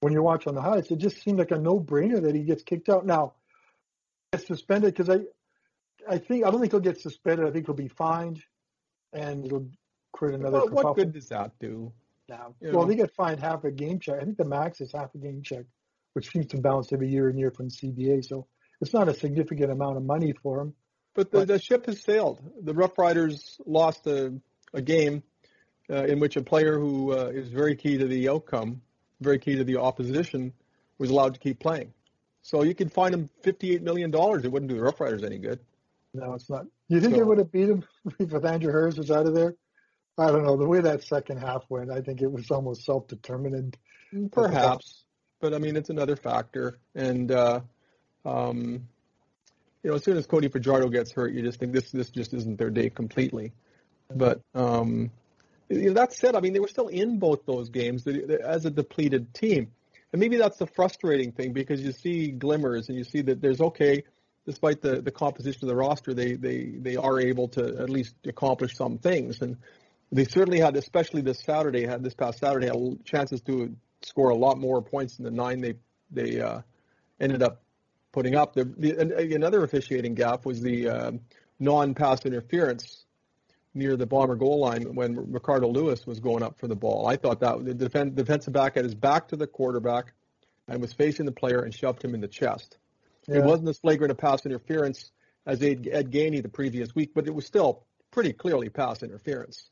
[0.00, 2.62] when you watch on the highlights, it just seemed like a no-brainer that he gets
[2.62, 3.06] kicked out.
[3.06, 3.32] Now,
[4.32, 5.20] gets suspended because I
[6.08, 7.46] I think I don't think he'll get suspended.
[7.46, 8.42] I think he'll be fined,
[9.12, 9.68] and it'll
[10.12, 10.58] create another.
[10.66, 11.92] Well, what good does that do?
[12.28, 12.54] now.
[12.60, 12.78] You know?
[12.78, 14.20] Well, they get fined half a game check.
[14.20, 15.64] I think the max is half a game check,
[16.12, 18.24] which seems to bounce every year and year from CBA.
[18.24, 18.46] So
[18.80, 20.74] it's not a significant amount of money for them.
[21.14, 22.40] But the, but, the ship has sailed.
[22.60, 24.34] The Rough Riders lost a,
[24.72, 25.22] a game
[25.90, 28.82] uh, in which a player who uh, is very key to the outcome,
[29.20, 30.52] very key to the opposition,
[30.98, 31.92] was allowed to keep playing.
[32.42, 34.12] So you could fine him $58 million.
[34.12, 35.60] It wouldn't do the Rough Riders any good.
[36.12, 36.66] No, it's not.
[36.88, 37.84] You think so, it would have beat him
[38.18, 39.54] if Andrew Harris was out of there?
[40.18, 40.56] I don't know.
[40.56, 43.76] The way that second half went, I think it was almost self-determined.
[44.30, 45.04] Perhaps,
[45.40, 46.78] but I mean, it's another factor.
[46.94, 47.60] And uh,
[48.24, 48.88] um,
[49.84, 52.34] you know, as soon as Cody Fajardo gets hurt, you just think this this just
[52.34, 53.52] isn't their day completely.
[54.12, 55.10] But um,
[55.68, 58.70] you know, that said, I mean, they were still in both those games as a
[58.70, 59.70] depleted team,
[60.12, 63.60] and maybe that's the frustrating thing because you see glimmers and you see that there's
[63.60, 64.04] okay,
[64.46, 68.14] despite the the composition of the roster, they they they are able to at least
[68.26, 69.58] accomplish some things and
[70.14, 74.36] they certainly had, especially this Saturday, had this past Saturday, had chances to score a
[74.36, 75.74] lot more points than the nine they
[76.10, 76.60] they uh,
[77.20, 77.63] ended up
[78.14, 78.54] putting up.
[78.54, 81.12] The, the, another officiating gap was the uh,
[81.58, 83.04] non-pass interference
[83.74, 87.08] near the Bomber goal line when Ricardo Lewis was going up for the ball.
[87.08, 90.12] I thought that the defend, defensive back had his back to the quarterback
[90.68, 92.78] and was facing the player and shoved him in the chest.
[93.26, 93.38] Yeah.
[93.38, 95.10] It wasn't as flagrant a pass interference
[95.44, 99.68] as Ed, Ed Gainey the previous week, but it was still pretty clearly pass interference.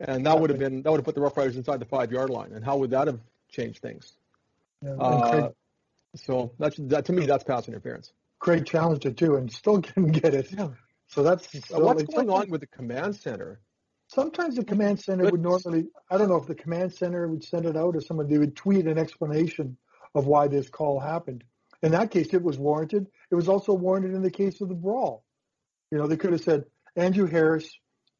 [0.00, 2.10] And that would have been that would have put the Rough Riders inside the five
[2.10, 2.52] yard line.
[2.52, 4.12] And how would that have changed things?
[4.82, 5.50] Yeah, uh,
[6.16, 8.12] so that's that to me that's pass interference.
[8.38, 10.52] Craig challenged it too and still couldn't get it.
[10.52, 10.68] Yeah.
[11.08, 13.60] So that's so what's going on with the command center.
[14.08, 17.66] Sometimes the command center would normally I don't know if the command center would send
[17.66, 19.76] it out or someone they would tweet an explanation
[20.14, 21.44] of why this call happened.
[21.82, 23.06] In that case, it was warranted.
[23.30, 25.24] It was also warranted in the case of the brawl.
[25.90, 26.64] You know, they could have said
[26.96, 27.70] Andrew Harris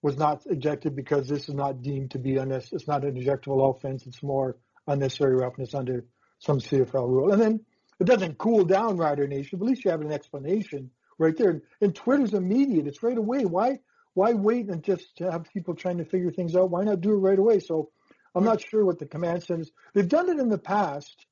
[0.03, 2.77] was not ejected because this is not deemed to be unnecessary.
[2.79, 4.07] It's not an ejectable offense.
[4.07, 6.05] It's more unnecessary roughness under
[6.39, 7.33] some CFL rule.
[7.33, 7.61] And then
[8.01, 11.63] it doesn't cool down Rider Nation, but at least you have an explanation right there.
[11.81, 12.87] And Twitter's immediate.
[12.87, 13.45] It's right away.
[13.45, 13.81] Why
[14.15, 16.71] why wait and just have people trying to figure things out?
[16.71, 17.61] Why not do it right away?
[17.61, 17.91] So
[18.35, 19.71] I'm not sure what the command says.
[19.95, 21.27] They've done it in the past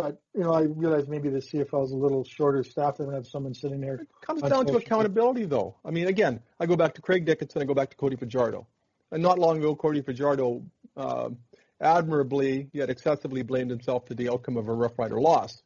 [0.00, 2.96] but you know, I realize maybe the CFL is a little shorter staff.
[2.96, 3.96] They don't have someone sitting there.
[3.96, 5.76] It comes down to accountability, though.
[5.84, 7.60] I mean, again, I go back to Craig Dickenson.
[7.60, 8.66] I go back to Cody Fajardo.
[9.12, 10.62] And not long ago, Cody Fajardo
[10.96, 11.30] uh,
[11.80, 15.62] admirably yet excessively blamed himself for the outcome of a Rough Rider loss.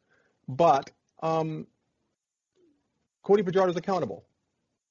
[0.48, 0.90] But
[1.22, 1.66] um,
[3.22, 4.24] Cody Fajardo is accountable.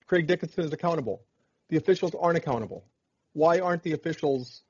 [0.08, 1.24] Craig Dickenson is accountable.
[1.70, 2.86] The officials aren't accountable.
[3.34, 4.62] Why aren't the officials?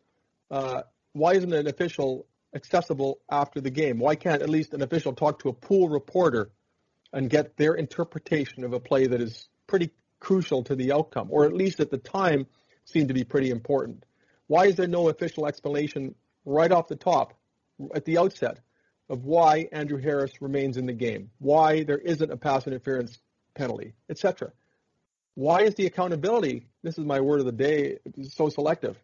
[0.51, 3.99] Uh, why isn't an official accessible after the game?
[3.99, 6.51] Why can't at least an official talk to a pool reporter
[7.11, 11.45] and get their interpretation of a play that is pretty crucial to the outcome, or
[11.45, 12.47] at least at the time
[12.85, 14.05] seemed to be pretty important?
[14.47, 16.15] Why is there no official explanation
[16.45, 17.33] right off the top,
[17.95, 18.59] at the outset,
[19.09, 23.17] of why Andrew Harris remains in the game, why there isn't a pass interference
[23.55, 24.51] penalty, etc.?
[25.35, 28.97] Why is the accountability, this is my word of the day, so selective?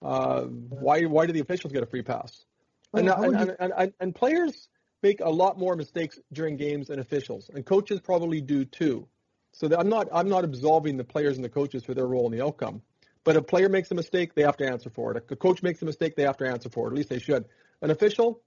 [0.00, 2.44] Uh, why why do the officials get a free pass?
[2.92, 4.68] And, and, and, and, and players
[5.02, 9.08] make a lot more mistakes during games than officials, and coaches probably do too.
[9.52, 12.36] So I'm not I'm not absolving the players and the coaches for their role in
[12.36, 12.82] the outcome.
[13.24, 15.24] But a player makes a mistake, they have to answer for it.
[15.30, 16.90] A coach makes a mistake, they have to answer for it.
[16.90, 17.44] At least they should.
[17.80, 18.40] An official,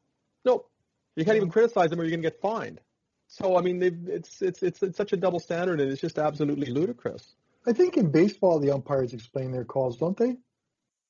[0.46, 0.70] nope.
[1.16, 2.82] You can't even criticize them, or you're going to get fined.
[3.28, 6.68] So I mean, it's, it's it's it's such a double standard, and it's just absolutely
[6.68, 7.36] ludicrous.
[7.66, 10.38] I think in baseball, the umpires explain their calls, don't they?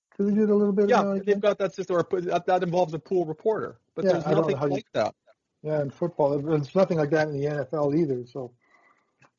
[0.09, 0.89] Because they did a little bit.
[0.89, 4.25] Yeah, they've got that system, or that, that involves a pool reporter, but yeah, there's
[4.27, 5.13] nothing like you, that.
[5.61, 8.25] Yeah, in football, there's nothing like that in the NFL either.
[8.27, 8.53] So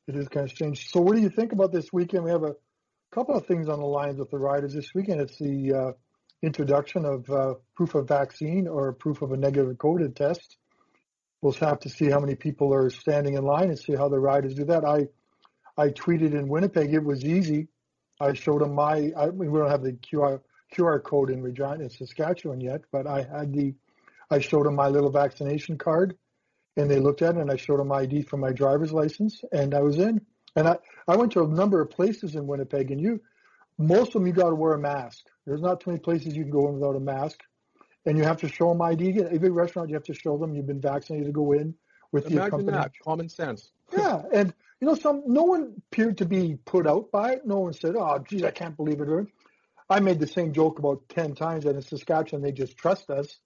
[0.07, 0.89] it is kind of strange.
[0.91, 2.23] So what do you think about this weekend?
[2.23, 2.55] We have a
[3.11, 5.21] couple of things on the lines with the riders this weekend.
[5.21, 5.91] It's the uh,
[6.41, 10.57] introduction of uh, proof of vaccine or proof of a negative COVID test.
[11.41, 14.19] We'll have to see how many people are standing in line and see how the
[14.19, 14.85] riders do that.
[14.85, 15.07] I
[15.79, 16.93] I tweeted in Winnipeg.
[16.93, 17.67] It was easy.
[18.19, 19.11] I showed them my.
[19.15, 20.41] I, we don't have the QR
[20.75, 23.73] QR code in Regina, in Saskatchewan yet, but I had the,
[24.29, 26.17] I showed them my little vaccination card
[26.75, 29.41] and they looked at it and I showed them my ID for my driver's license
[29.51, 30.21] and I was in.
[30.55, 33.21] And I, I went to a number of places in Winnipeg and you,
[33.77, 35.25] most of them you got to wear a mask.
[35.47, 37.41] There's not too many places you can go in without a mask
[38.05, 39.21] and you have to show them ID.
[39.31, 41.73] Every restaurant you have to show them you've been vaccinated to go in
[42.11, 42.71] with Imagine the company.
[42.77, 42.91] That.
[43.03, 43.71] Common sense.
[43.97, 44.21] yeah.
[44.33, 47.47] And you know, some, no one appeared to be put out by it.
[47.47, 49.27] No one said, oh, geez, I can't believe it.
[49.89, 53.39] I made the same joke about ten times that in Saskatchewan they just trust us.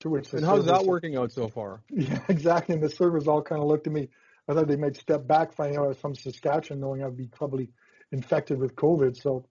[0.00, 1.82] To which and how's that working out so far?
[1.90, 2.74] Yeah, exactly.
[2.74, 4.08] And the servers all kind of looked at me.
[4.48, 7.26] I thought they might step back, finding out I was from Saskatchewan, knowing I'd be
[7.26, 7.70] probably
[8.12, 9.20] infected with COVID.
[9.20, 9.46] So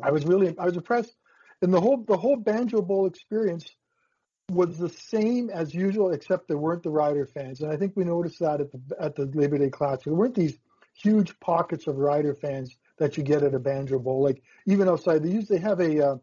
[0.00, 1.14] I was really I was impressed.
[1.60, 3.74] And the whole the whole Banjo Bowl experience
[4.50, 7.60] was the same as usual, except there weren't the Rider fans.
[7.60, 10.04] And I think we noticed that at the at the Labor Day Classic.
[10.04, 10.58] There weren't these
[10.94, 14.22] huge pockets of Rider fans that you get at a Banjo Bowl.
[14.22, 16.16] Like even outside, they usually have a uh,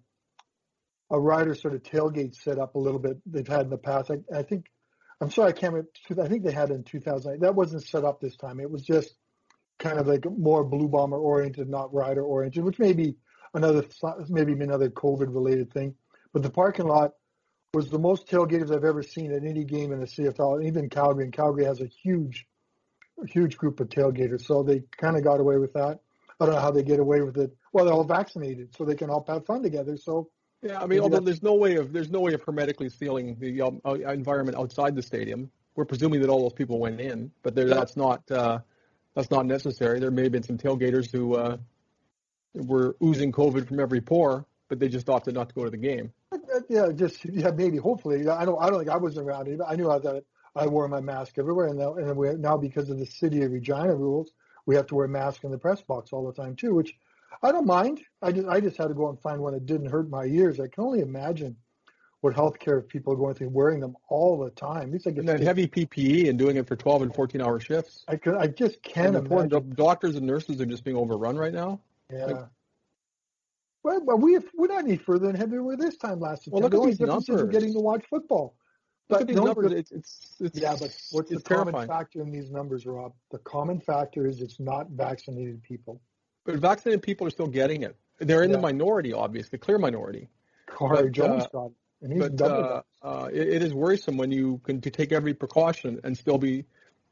[1.12, 3.18] a Rider sort of tailgate set up a little bit.
[3.26, 4.12] They've had in the past.
[4.12, 4.68] I, I think
[5.22, 6.24] I'm sorry, I can't remember.
[6.24, 7.42] I think they had in 2008.
[7.42, 8.60] That wasn't set up this time.
[8.60, 9.16] It was just
[9.78, 13.16] kind of like more Blue Bomber oriented, not Rider oriented, which may be
[13.54, 13.86] another
[14.28, 15.96] maybe another COVID related thing.
[16.34, 17.14] But the parking lot
[17.74, 21.26] was the most tailgaters I've ever seen at any game in the CFL, even Calgary.
[21.26, 22.48] And Calgary has a huge,
[23.28, 26.00] huge group of tailgaters, so they kind of got away with that.
[26.40, 27.56] I don't know how they get away with it.
[27.74, 29.98] Well, they're all vaccinated, so they can all have fun together.
[29.98, 30.30] So
[30.62, 33.62] yeah, I mean, although there's no way of there's no way of hermetically sealing the
[33.62, 35.52] um, uh, environment outside the stadium.
[35.76, 37.66] We're presuming that all those people went in, but yeah.
[37.66, 38.60] that's not uh,
[39.16, 40.00] that's not necessary.
[40.00, 41.58] There may have been some tailgaters who uh,
[42.54, 45.78] were oozing COVID from every pore, but they just opted not to go to the
[45.78, 46.12] game.
[46.32, 46.38] Uh,
[46.70, 47.78] yeah, just yeah, maybe.
[47.78, 48.62] Hopefully, I don't.
[48.62, 49.60] I don't think I was around it.
[49.66, 50.24] I knew I that
[50.56, 53.52] I wore my mask everywhere, and now, and we, now because of the city of
[53.52, 54.32] Regina rules,
[54.66, 56.74] we have to wear a mask in the press box all the time too.
[56.74, 56.96] Which
[57.42, 58.02] I don't mind.
[58.22, 60.60] I just I just had to go and find one that didn't hurt my ears.
[60.60, 61.56] I can only imagine
[62.22, 64.94] what healthcare people are going through wearing them all the time.
[64.94, 68.04] It's like and that heavy PPE and doing it for 12 and 14 hour shifts.
[68.08, 69.74] I could I just can't and imagine.
[69.76, 71.80] Doctors and nurses are just being overrun right now.
[72.12, 72.26] Yeah.
[72.26, 72.46] Like,
[73.84, 76.68] well, but we we're not any further than we were this time last September.
[76.68, 77.28] Well, look at these numbers.
[77.30, 78.56] We're getting to watch football.
[79.08, 79.72] But at these numbers.
[79.72, 81.74] It's, it's, it's, yeah, but what's the terrifying.
[81.74, 83.14] common factor in these numbers, Rob?
[83.32, 86.02] The common factor is it's not vaccinated people.
[86.46, 87.96] But vaccinated people are still getting it.
[88.20, 88.58] They're in yeah.
[88.58, 90.30] the minority, obviously, the clear minority.
[90.68, 91.72] Corey Jones uh, got it.
[92.02, 95.34] And he's but uh, uh, it, it is worrisome when you can to take every
[95.34, 96.66] precaution and still be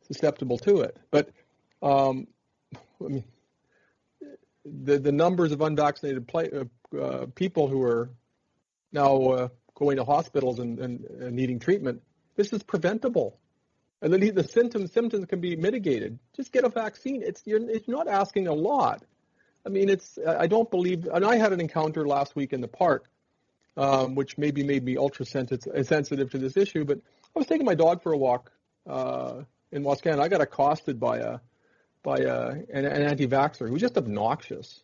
[0.07, 0.97] susceptible to it.
[1.11, 1.29] But
[1.81, 2.27] um,
[2.73, 3.23] I mean,
[4.83, 8.09] the the numbers of unvaccinated play, uh, uh, people who are
[8.91, 12.01] now uh, going to hospitals and, and, and, needing treatment,
[12.35, 13.37] this is preventable.
[14.01, 16.19] And the symptoms symptoms can be mitigated.
[16.35, 17.23] Just get a vaccine.
[17.23, 19.03] It's you're it's not asking a lot.
[19.65, 21.07] I mean, it's I don't believe.
[21.11, 23.09] And I had an encounter last week in the park,
[23.75, 26.85] um, which maybe made me ultra sensitive to this issue.
[26.85, 26.99] But
[27.35, 28.51] I was taking my dog for a walk
[28.87, 30.19] uh, in Wascana.
[30.19, 31.39] I got accosted by a
[32.07, 34.81] by a, an, an anti-vaxxer who's just obnoxious.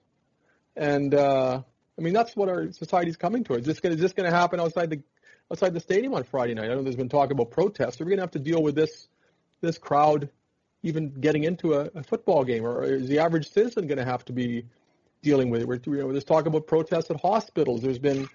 [0.75, 1.61] And uh,
[1.97, 3.65] I mean, that's what our society's coming towards.
[3.65, 5.01] Is this going to happen outside the
[5.49, 6.65] outside the stadium on Friday night?
[6.69, 8.01] I know there's been talk about protests.
[8.01, 9.07] Are we going to have to deal with this
[9.61, 10.27] this crowd
[10.81, 14.25] even getting into a, a football game, or is the average citizen going to have
[14.25, 14.65] to be
[15.21, 15.67] dealing with it?
[15.67, 17.81] We're, you know, there's talk about protests at hospitals.
[17.81, 18.27] There's been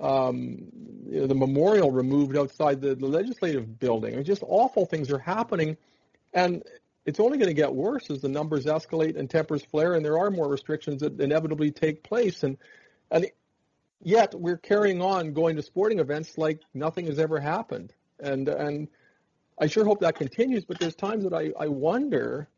[0.00, 0.66] um,
[1.08, 4.12] you know, the memorial removed outside the, the legislative building.
[4.12, 5.78] I mean, just awful things are happening,
[6.34, 6.62] and
[7.06, 10.18] it's only going to get worse as the numbers escalate and tempers flare, and there
[10.18, 12.42] are more restrictions that inevitably take place.
[12.42, 12.56] And
[13.10, 13.26] and
[14.02, 17.92] yet we're carrying on going to sporting events like nothing has ever happened.
[18.18, 18.88] And and
[19.58, 20.64] I sure hope that continues.
[20.64, 22.48] But there's times that I I wonder.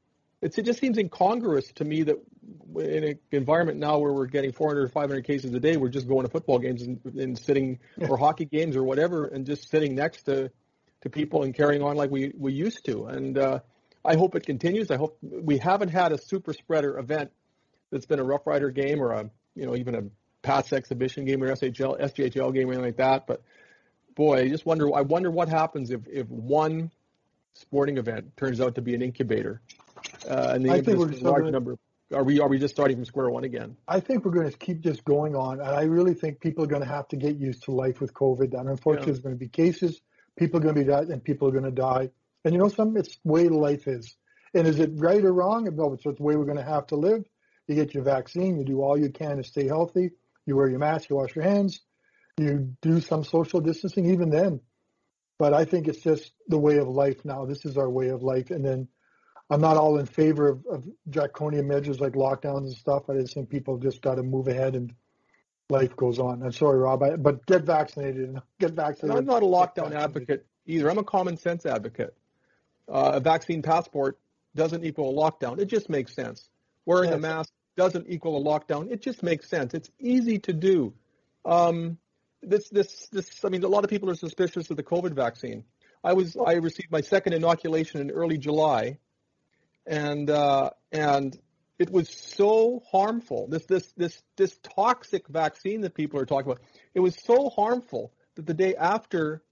[0.43, 2.17] It's, it just seems incongruous to me that
[2.77, 6.07] in an environment now where we're getting 400 or 500 cases a day, we're just
[6.07, 8.09] going to football games and, and sitting yeah.
[8.09, 10.51] or hockey games or whatever, and just sitting next to
[11.03, 13.07] to people and carrying on like we we used to.
[13.07, 13.61] And uh,
[14.07, 14.91] I hope it continues.
[14.91, 17.33] I hope we haven't had a super spreader event
[17.91, 20.03] that's been a Rough Rider game or a you know even a
[20.43, 23.27] Pats exhibition game or SHL SJHL game or anything like that.
[23.27, 23.43] But
[24.15, 24.95] boy, I just wonder.
[24.95, 26.91] I wonder what happens if if one
[27.55, 29.61] sporting event turns out to be an incubator,
[30.29, 31.77] uh, and the I think we're a large number.
[32.15, 33.77] Are we are we just starting from square one again?
[33.89, 36.69] I think we're going to keep just going on, and I really think people are
[36.69, 38.55] going to have to get used to life with COVID.
[38.55, 39.05] And unfortunately, yeah.
[39.07, 40.01] there's going to be cases.
[40.37, 42.11] People are going to be dead, and people are going to die.
[42.45, 42.99] And you know something?
[42.99, 44.15] It's the way life is.
[44.55, 45.69] And is it right or wrong?
[45.75, 47.25] No, it's the way we're going to have to live.
[47.67, 48.57] You get your vaccine.
[48.57, 50.11] You do all you can to stay healthy.
[50.47, 51.11] You wear your mask.
[51.11, 51.81] You wash your hands.
[52.39, 54.61] You do some social distancing even then.
[55.39, 57.45] But I think it's just the way of life now.
[57.45, 58.51] This is our way of life.
[58.51, 58.89] And then
[59.51, 63.11] I'm not all in favor of, of draconian measures like lockdowns and stuff.
[63.11, 64.95] I just think people just got to move ahead and
[65.69, 66.43] life goes on.
[66.43, 68.37] I'm sorry, Rob, I, but get vaccinated.
[68.61, 69.11] Get vaccinated.
[69.11, 70.91] And I'm not a lockdown advocate either.
[70.91, 72.15] I'm a common sense advocate
[72.89, 74.19] uh, a vaccine passport
[74.55, 75.59] doesn't equal a lockdown.
[75.59, 76.49] It just makes sense.
[76.85, 77.19] Wearing yes.
[77.19, 78.91] a mask doesn't equal a lockdown.
[78.91, 79.75] It just makes sense.
[79.75, 80.95] It's easy to do.
[81.45, 81.99] Um,
[82.43, 83.45] this, this, this.
[83.45, 85.65] I mean, a lot of people are suspicious of the COVID vaccine.
[86.03, 88.99] I was, I received my second inoculation in early July,
[89.87, 91.37] and uh, and
[91.79, 93.49] it was so harmful.
[93.49, 96.63] This, this, this, this toxic vaccine that people are talking about.
[96.95, 99.43] It was so harmful that the day after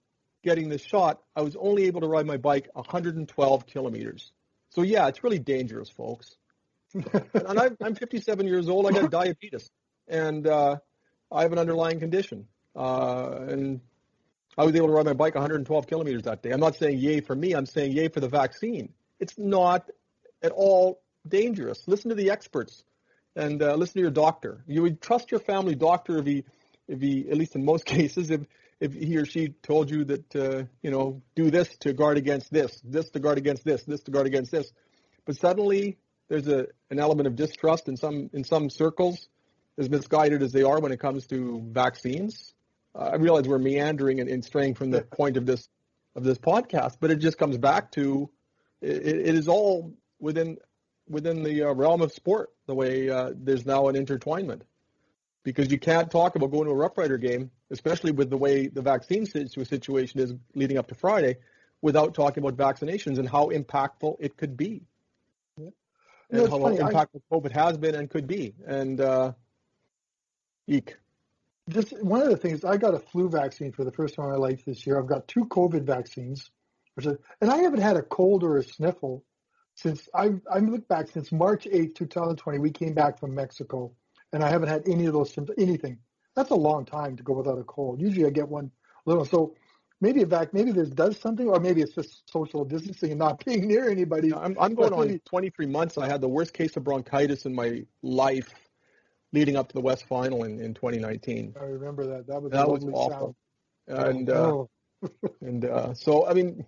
[0.45, 4.31] getting this shot, I was only able to ride my bike 112 kilometers.
[4.71, 6.37] So yeah, it's really dangerous, folks.
[6.95, 8.87] and I'm, I'm 57 years old.
[8.87, 9.69] I got diabetes,
[10.07, 10.77] and uh,
[11.33, 13.81] I have an underlying condition, uh, and
[14.57, 16.51] I was able to ride my bike 112 kilometers that day.
[16.51, 17.55] I'm not saying yay for me.
[17.55, 18.93] I'm saying yay for the vaccine.
[19.19, 19.91] It's not
[20.43, 21.83] at all dangerous.
[21.89, 22.85] Listen to the experts
[23.35, 24.63] and uh, listen to your doctor.
[24.67, 26.45] You would trust your family doctor if he,
[26.89, 28.43] if he, at least in most cases, if
[28.81, 32.53] if he or she told you that uh, you know do this to guard against
[32.53, 34.73] this, this to guard against this, this to guard against this,
[35.25, 39.29] but suddenly there's a an element of distrust in some in some circles,
[39.79, 42.55] as misguided as they are when it comes to vaccines.
[42.95, 45.69] Uh, I realize we're meandering and, and, straying from the point of this
[46.15, 48.31] of this podcast, but it just comes back to
[48.81, 50.59] it, it is all within
[51.09, 52.51] within the uh, realm of sport.
[52.67, 54.63] The way uh, there's now an intertwinement,
[55.45, 58.67] because you can't talk about going to a Rough Rider game, especially with the way
[58.67, 61.37] the vaccine situation is leading up to Friday,
[61.83, 64.83] without talking about vaccinations and how impactful it could be,
[65.59, 65.69] yeah.
[66.31, 66.79] and how funny.
[66.79, 68.55] impactful I, COVID has been and could be.
[68.67, 69.33] And uh,
[70.67, 70.97] eek
[71.71, 74.33] just one of the things I got a flu vaccine for the first time in
[74.33, 74.99] my life this year.
[74.99, 76.51] I've got two COVID vaccines,
[76.95, 79.25] which is, and I haven't had a cold or a sniffle
[79.75, 82.59] since I I look back since March 8th, 2020.
[82.59, 83.93] We came back from Mexico,
[84.35, 85.59] and I haven't had any of those symptoms.
[85.59, 85.99] Anything.
[86.35, 88.01] That's a long time to go without a cold.
[88.01, 88.71] Usually I get one
[89.07, 89.25] little.
[89.25, 89.55] So
[90.01, 93.45] maybe a vac, maybe this does something, or maybe it's just social distancing and not
[93.45, 94.35] being near anybody.
[94.35, 95.97] I'm, I'm going on 23 months.
[95.97, 98.53] I had the worst case of bronchitis in my life
[99.33, 101.55] leading up to the West Final in, in 2019.
[101.61, 102.27] I remember that.
[102.27, 103.37] That was that was awful.
[103.89, 104.09] Sound.
[104.09, 104.65] And uh,
[105.41, 106.65] and uh, so I mean,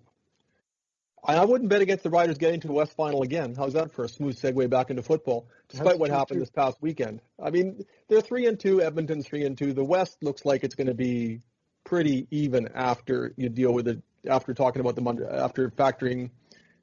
[1.26, 3.54] I wouldn't bet against the Riders getting to the West Final again.
[3.56, 5.48] How's that for a smooth segue back into football?
[5.68, 6.40] Despite That's what happened too.
[6.40, 8.80] this past weekend, I mean, they're three and two.
[8.80, 9.72] Edmonton's three and two.
[9.72, 11.40] The West looks like it's going to be
[11.84, 14.02] pretty even after you deal with it.
[14.28, 16.30] After talking about under, after factoring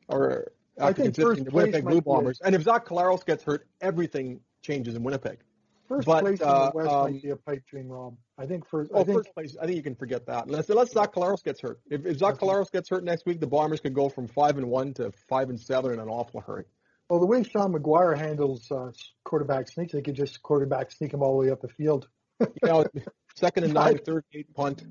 [0.07, 4.95] or after considering the Winnipeg Blue Bombers, and if Zach Collaros gets hurt, everything changes
[4.95, 5.39] in Winnipeg.
[5.87, 7.91] First but, place in the uh, West um, might be a pipe dream.
[8.37, 8.91] I think first.
[8.93, 9.57] Oh, I think, first place.
[9.61, 10.45] I think you can forget that.
[10.45, 11.79] Unless, unless Zach Collaros gets hurt.
[11.89, 14.67] If, if Zach Collaros gets hurt next week, the Bombers could go from five and
[14.69, 16.65] one to five and seven in an awful hurry.
[17.09, 18.91] Well, the way Sean McGuire handles uh,
[19.23, 22.07] quarterback sneaks, they could just quarterback sneak him all the way up the field.
[22.39, 22.85] you know,
[23.35, 24.83] second and nine, third eight punt.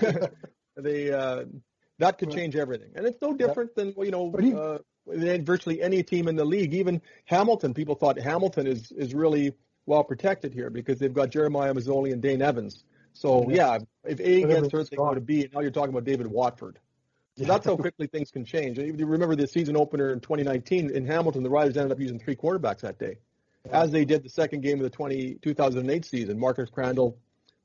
[0.76, 1.44] they uh,
[1.98, 4.34] that could change everything, and it's no different than you know.
[4.38, 7.72] He, uh, virtually any team in the league, even Hamilton.
[7.72, 9.54] People thought Hamilton is is really
[9.86, 12.84] well protected here because they've got Jeremiah Masoli and Dane Evans.
[13.12, 15.44] So yeah, if A gets hurt, they go to B.
[15.44, 16.78] And now you're talking about David Watford.
[17.36, 17.48] So yeah.
[17.48, 18.78] that's how quickly things can change.
[18.78, 22.36] You remember the season opener in 2019 in Hamilton, the Riders ended up using three
[22.36, 23.18] quarterbacks that day,
[23.66, 23.82] yeah.
[23.82, 26.38] as they did the second game of the 20, 2008 season.
[26.38, 27.14] Marcus Crandell,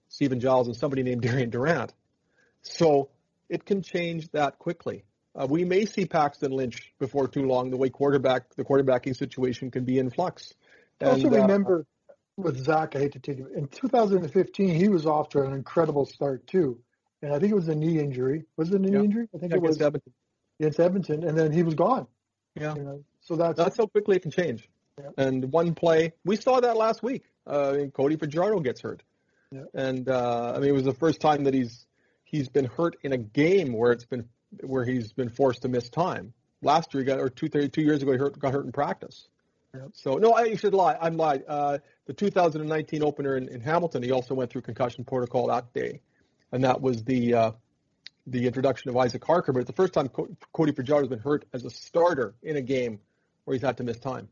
[0.10, 1.94] Steven Jyles, and somebody named Darian Durant.
[2.64, 3.10] So
[3.50, 5.04] it can change that quickly.
[5.34, 7.70] Uh, we may see Paxton Lynch before too long.
[7.70, 10.54] The way quarterback, the quarterbacking situation can be in flux.
[11.00, 11.86] And, also uh, remember,
[12.44, 13.48] with Zach, I hate to take him.
[13.56, 16.80] In 2015, he was off to an incredible start too,
[17.22, 18.46] and I think it was a knee injury.
[18.58, 19.00] Was it a knee yeah.
[19.00, 19.28] injury?
[19.34, 20.14] I think yeah, it was Edmonton.
[20.60, 22.08] against Edmonton, and then he was gone.
[22.56, 22.76] Yeah.
[22.76, 23.04] You know?
[23.22, 24.68] So that's that's how quickly it can change.
[25.00, 25.10] Yeah.
[25.18, 27.24] And one play, we saw that last week.
[27.48, 29.04] Uh, Cody Fajardo gets hurt,
[29.52, 29.64] yeah.
[29.74, 31.86] and uh, I mean it was the first time that he's
[32.24, 34.28] he's been hurt in a game where it's been
[34.62, 36.34] where he's been forced to miss time.
[36.62, 39.28] Last year, he got or two two years ago, he hurt, got hurt in practice.
[39.94, 40.98] So no, I should lie.
[41.00, 41.44] I'm lied.
[41.48, 46.02] Uh, the 2019 opener in, in, Hamilton, he also went through concussion protocol that day,
[46.52, 47.52] and that was the uh,
[48.28, 49.54] the introduction of Isaac Harker.
[49.54, 52.58] But it's the first time Co- Cody Fajardo has been hurt as a starter in
[52.58, 53.00] a game
[53.46, 54.28] where he's had to miss time.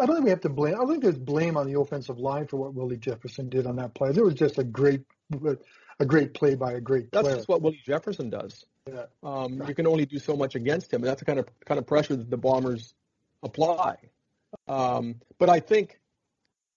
[0.00, 0.74] I don't think we have to blame.
[0.74, 3.76] I don't think there's blame on the offensive line for what Willie Jefferson did on
[3.76, 4.10] that play.
[4.10, 5.02] It was just a great,
[6.00, 7.36] a great play by a great That's player.
[7.36, 8.64] just what Willie Jefferson does.
[8.90, 9.04] Yeah.
[9.22, 11.78] Um, you can only do so much against him, and that's the kind of kind
[11.78, 12.94] of pressure that the Bombers
[13.42, 13.96] apply.
[14.68, 15.98] Um, but I think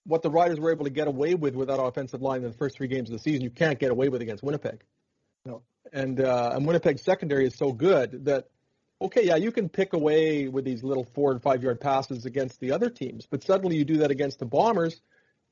[0.06, 2.58] what the Riders were able to get away with with that offensive line in the
[2.58, 4.84] first three games of the season, you can't get away with against Winnipeg.
[5.46, 5.62] No.
[5.94, 8.50] And uh, and Winnipeg's secondary is so good that
[9.02, 12.60] okay, yeah, you can pick away with these little four and five yard passes against
[12.60, 15.02] the other teams, but suddenly you do that against the Bombers,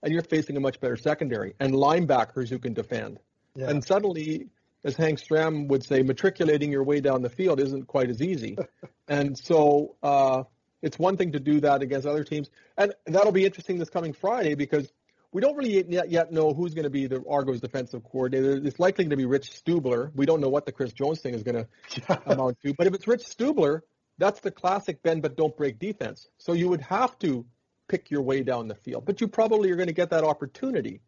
[0.02, 3.20] and you're facing a much better secondary and linebackers who can defend.
[3.56, 3.70] Yeah.
[3.70, 4.48] And suddenly,
[4.84, 8.58] as Hank Stram would say, matriculating your way down the field isn't quite as easy.
[9.08, 10.44] and so uh,
[10.84, 14.14] it's one thing to do that against other teams, and that'll be interesting this coming
[14.14, 14.92] Friday because
[15.32, 18.62] we don't really yet, yet know who's going to be the Argos defensive coordinator.
[18.64, 20.12] It's likely going to be Rich Stubler.
[20.14, 22.94] We don't know what the Chris Jones thing is going to amount to, but if
[22.94, 23.82] it's Rich Stubler,
[24.20, 26.28] that's the classic bend but don't break defense.
[26.38, 27.46] So you would have to
[27.90, 31.02] pick your way down the field, but you probably are going to get that opportunity.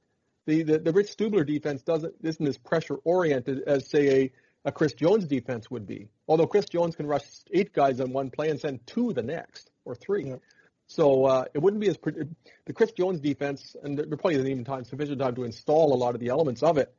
[0.48, 4.32] The, the, the Rich Stubler defense doesn't isn't as pressure oriented as say a
[4.66, 6.10] a Chris Jones defense would be.
[6.28, 9.70] Although Chris Jones can rush eight guys on one play and send two the next
[9.86, 10.26] or three.
[10.26, 10.36] Yeah.
[10.88, 11.98] So uh, it wouldn't be as
[12.66, 15.98] the Chris Jones defense, and there probably isn't even time sufficient time to install a
[15.98, 16.94] lot of the elements of it.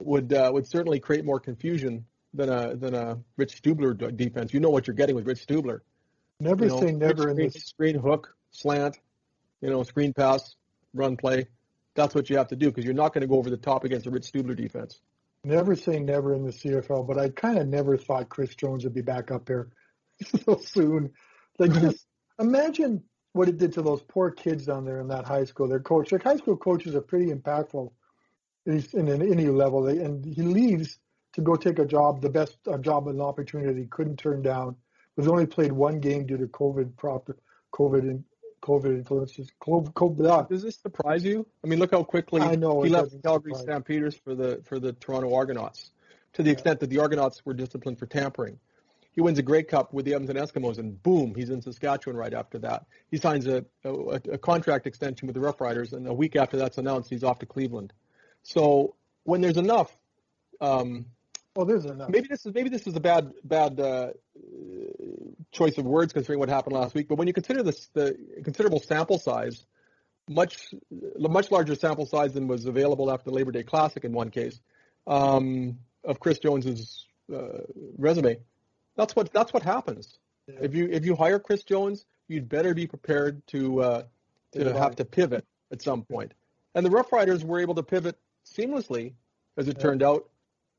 [0.00, 2.04] Would uh, would certainly create more confusion
[2.34, 4.52] than a than a Rich Stubler defense.
[4.52, 5.80] You know what you're getting with Rich Stubler.
[6.40, 8.98] Never you know, say never screen, in this screen hook, slant,
[9.60, 10.56] you know, screen pass,
[10.92, 11.46] run play.
[11.94, 13.84] That's what you have to do because you're not going to go over the top
[13.84, 15.00] against a Rich Stubler defense.
[15.44, 18.94] Never say never in the CFL, but I kind of never thought Chris Jones would
[18.94, 19.70] be back up here
[20.44, 21.12] so soon.
[21.58, 22.06] Like just
[22.38, 25.66] imagine what it did to those poor kids down there in that high school.
[25.66, 27.90] Their coach, like high school coaches, are pretty impactful
[28.66, 29.88] in, in any level.
[29.88, 30.98] And he leaves
[31.34, 34.76] to go take a job, the best a job and opportunity he couldn't turn down.
[35.16, 37.36] Was only played one game due to COVID proper
[37.74, 38.24] COVID and
[38.62, 39.50] COVID influences.
[39.60, 41.46] COVID, COVID, Does this surprise you?
[41.62, 43.62] I mean, look how quickly I know he left Calgary surprise.
[43.62, 45.90] Stampeders for the for the Toronto Argonauts,
[46.34, 46.52] to the yeah.
[46.54, 48.58] extent that the Argonauts were disciplined for tampering.
[49.14, 52.32] He wins a Grey Cup with the Edmonton Eskimos, and boom, he's in Saskatchewan right
[52.32, 52.86] after that.
[53.10, 56.56] He signs a, a, a contract extension with the Rough Riders, and a week after
[56.56, 57.92] that's announced, he's off to Cleveland.
[58.42, 58.94] So
[59.24, 59.94] when there's enough,
[60.62, 61.06] um,
[61.54, 62.08] well, there's enough.
[62.08, 64.08] Maybe this is maybe this is a bad bad uh,
[65.50, 67.08] choice of words considering what happened last week.
[67.08, 69.64] But when you consider this the considerable sample size,
[70.28, 70.74] much
[71.18, 74.60] much larger sample size than was available after the Labor Day Classic in one case
[75.06, 77.58] um, of Chris Jones's uh,
[77.98, 78.38] resume,
[78.96, 80.18] that's what that's what happens.
[80.46, 80.56] Yeah.
[80.62, 84.02] If you if you hire Chris Jones, you'd better be prepared to uh,
[84.52, 84.78] to yeah.
[84.78, 86.32] have to pivot at some point.
[86.74, 89.12] And the Rough Riders were able to pivot seamlessly,
[89.58, 89.82] as it yeah.
[89.82, 90.28] turned out,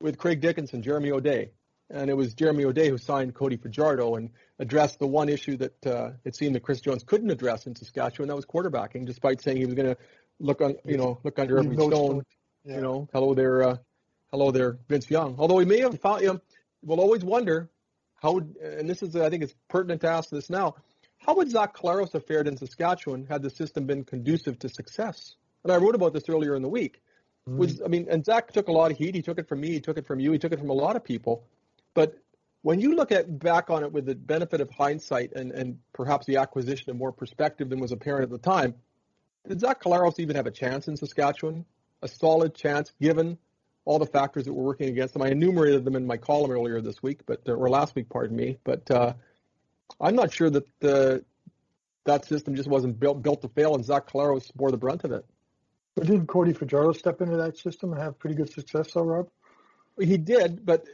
[0.03, 1.51] with Craig Dickenson, Jeremy O'Day,
[1.89, 5.87] and it was Jeremy O'Day who signed Cody Fajardo and addressed the one issue that
[5.87, 9.57] uh, it seemed that Chris Jones couldn't address in Saskatchewan, that was quarterbacking, despite saying
[9.57, 9.97] he was going to
[10.39, 12.23] look on, you know, look under every stone.
[12.65, 12.75] Yeah.
[12.75, 13.77] You know, hello there, uh,
[14.31, 15.35] hello there, Vince Young.
[15.37, 16.41] Although he may have found, you know,
[16.83, 17.69] we'll always wonder
[18.21, 20.75] how, would, and this is, I think, it's pertinent to ask this now.
[21.19, 25.35] How would Zach Collaros have fared in Saskatchewan had the system been conducive to success?
[25.63, 27.01] And I wrote about this earlier in the week.
[27.49, 27.57] Mm.
[27.57, 29.15] Was I mean, and Zach took a lot of heat.
[29.15, 29.69] He took it from me.
[29.71, 30.31] He took it from you.
[30.31, 31.45] He took it from a lot of people.
[31.93, 32.17] But
[32.61, 36.25] when you look at back on it with the benefit of hindsight and, and perhaps
[36.25, 38.73] the acquisition of more perspective than was apparent at the time,
[39.47, 41.65] did Zach Collaros even have a chance in Saskatchewan?
[42.01, 43.37] A solid chance given
[43.85, 45.21] all the factors that were working against them.
[45.23, 48.57] I enumerated them in my column earlier this week, but or last week, pardon me.
[48.63, 49.13] But uh,
[49.99, 51.23] I'm not sure that the
[52.05, 55.11] that system just wasn't built built to fail, and Zach Collaros bore the brunt of
[55.11, 55.25] it.
[55.95, 59.29] But didn't Cody Fajardo step into that system and have pretty good success, though, Rob?
[59.99, 60.85] He did, but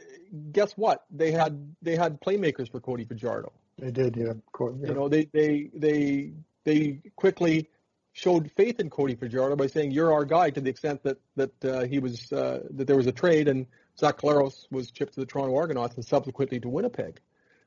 [0.52, 1.04] guess what?
[1.10, 3.52] They had they had playmakers for Cody Fajardo.
[3.78, 4.34] They did, yeah.
[4.60, 4.88] yeah.
[4.88, 6.32] You know, they they they
[6.64, 7.68] they quickly
[8.12, 11.64] showed faith in Cody Fajardo by saying you're our guy to the extent that that
[11.64, 13.66] uh, he was uh, that there was a trade and
[13.98, 17.20] Zach Collaros was shipped to the Toronto Argonauts and subsequently to Winnipeg.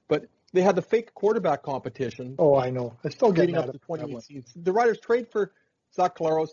[0.07, 2.35] But they had the fake quarterback competition.
[2.37, 2.95] Oh, I know.
[3.03, 4.43] I still getting up to 2018.
[4.55, 5.51] The Riders trade for
[5.95, 6.49] Zach Collaros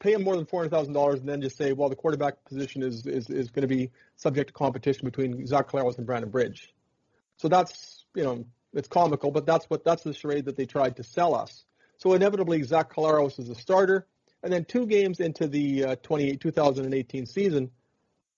[0.00, 2.44] pay him more than four hundred thousand dollars and then just say, well, the quarterback
[2.44, 6.30] position is is, is going to be subject to competition between Zach Collaros and Brandon
[6.30, 6.74] Bridge.
[7.36, 10.96] So that's you know it's comical, but that's what that's the charade that they tried
[10.96, 11.64] to sell us.
[11.98, 14.06] So inevitably, Zach Collaros is a starter,
[14.42, 17.70] and then two games into the uh, 2018 season,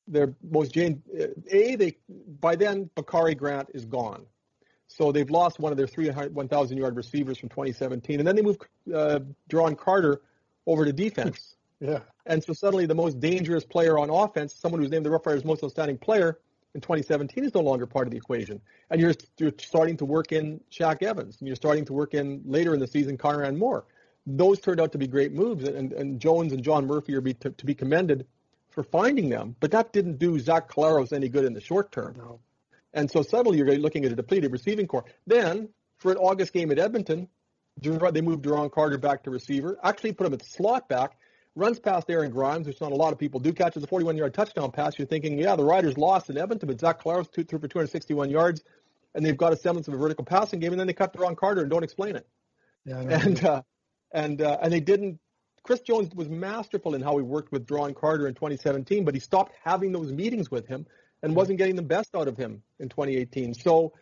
[0.09, 1.03] their most Jane
[1.51, 1.97] a they
[2.41, 4.27] by then Bakari Grant is gone.
[4.89, 8.59] So they've lost one of their 1,000 yard receivers from 2017, and then they move
[8.95, 10.21] uh, Duron Carter
[10.67, 11.57] over to defense.
[11.81, 12.01] yeah.
[12.27, 15.45] And so suddenly the most dangerous player on offense, someone who's named the Rough Riders
[15.45, 16.39] most outstanding player
[16.75, 18.61] in 2017 is no longer part of the equation.
[18.91, 22.43] And you're, you're starting to work in Shaq Evans, and you're starting to work in
[22.45, 23.85] later in the season Kyran Moore.
[24.27, 27.35] Those turned out to be great moves, and, and Jones and John Murphy are be,
[27.35, 28.27] to, to be commended
[28.71, 29.57] for finding them.
[29.61, 32.15] But that didn't do Zach Collaros any good in the short term.
[32.17, 32.41] No.
[32.95, 35.05] And so suddenly you're looking at a depleted receiving core.
[35.27, 37.29] Then for an August game at Edmonton,
[37.81, 39.79] they moved Duron Carter back to receiver.
[39.83, 41.17] Actually, put him at slot back.
[41.55, 43.53] Runs past Aaron Grymes, which not a lot of people do.
[43.53, 44.99] Catches a 41-yard touchdown pass.
[44.99, 48.63] You're thinking, yeah, the Riders lost in Edmonton, but Zach Collaros threw for 261 yards,
[49.15, 50.73] and they've got a semblance of a vertical passing game.
[50.73, 52.27] And then they cut Duron Carter and don't explain it.
[52.87, 53.63] Yeah, and uh,
[54.13, 55.19] and uh, and they didn't.
[55.63, 59.21] Chris Jones was masterful in how he worked with Duron Carter in 2017, but he
[59.21, 60.87] stopped having those meetings with him
[61.23, 63.55] and wasn't getting the best out of him in 2018.
[63.55, 63.93] So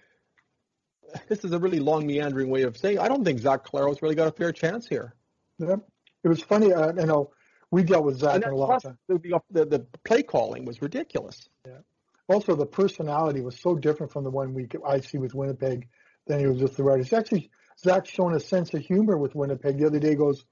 [1.28, 4.14] this is a really long meandering way of saying I don't think Zach Collaros really
[4.14, 5.14] got a fair chance here.
[5.58, 5.76] Yeah.
[6.22, 6.72] It was funny.
[6.72, 7.30] Uh, you know,
[7.70, 8.84] we dealt with Zach a lot.
[8.84, 11.48] Of the, the, the play calling was ridiculous.
[11.66, 11.78] Yeah.
[12.28, 15.88] Also, the personality was so different from the one we I see with Winnipeg
[16.26, 17.12] than he was with the Riders.
[17.12, 19.78] Actually, Zach's shown a sense of humor with Winnipeg.
[19.78, 20.44] The other day goes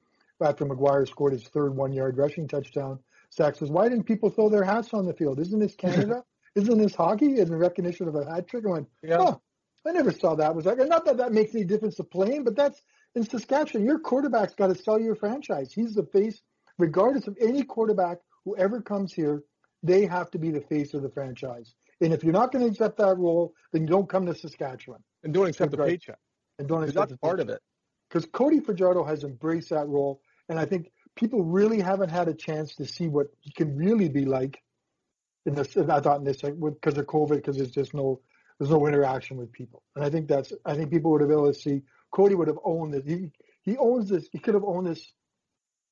[0.42, 2.98] after McGuire scored his third one-yard rushing touchdown.
[3.32, 5.38] Zach says, "Why didn't people throw their hats on the field?
[5.38, 6.24] Isn't this Canada?
[6.54, 9.18] Isn't this hockey in recognition of a hat trick?" I went, yeah.
[9.20, 9.40] "Oh,
[9.86, 10.54] I never saw that.
[10.54, 12.82] Was like not that that makes any difference to playing, but that's
[13.14, 15.72] in Saskatchewan, your quarterback's got to sell your franchise.
[15.72, 16.40] He's the face,
[16.78, 19.42] regardless of any quarterback who ever comes here.
[19.82, 21.74] They have to be the face of the franchise.
[22.00, 25.02] And if you're not going to accept that role, then you don't come to Saskatchewan.
[25.22, 26.18] And don't accept the paycheck.
[26.58, 27.60] And don't accept that's part of it.
[28.08, 32.34] Because Cody Fajardo has embraced that role, and I think people really haven't had a
[32.34, 34.62] chance to see what he can really be like.
[35.46, 38.20] In this, I thought in this because of COVID, because there's just no
[38.58, 41.38] there's no interaction with people, and I think that's I think people would have been
[41.38, 43.04] able to see Cody would have owned this.
[43.04, 43.30] He
[43.62, 44.28] he owns this.
[44.32, 45.12] He could have owned this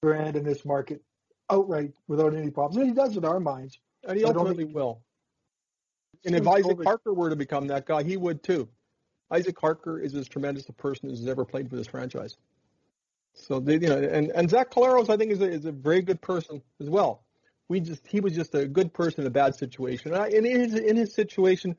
[0.01, 1.03] brand and this market
[1.51, 2.77] outright without any problems.
[2.77, 3.79] And he does in our minds.
[4.05, 5.03] And he ultimately will.
[6.25, 8.69] And if Isaac Harker were to become that guy, he would too.
[9.31, 12.37] Isaac Harker is as tremendous a person as has ever played for this franchise.
[13.35, 16.03] So they, you know, and and Zach Collaros, I think, is a, is a very
[16.03, 17.23] good person as well.
[17.69, 20.15] We just he was just a good person in a bad situation.
[20.15, 21.77] And, I, and in his in his situation,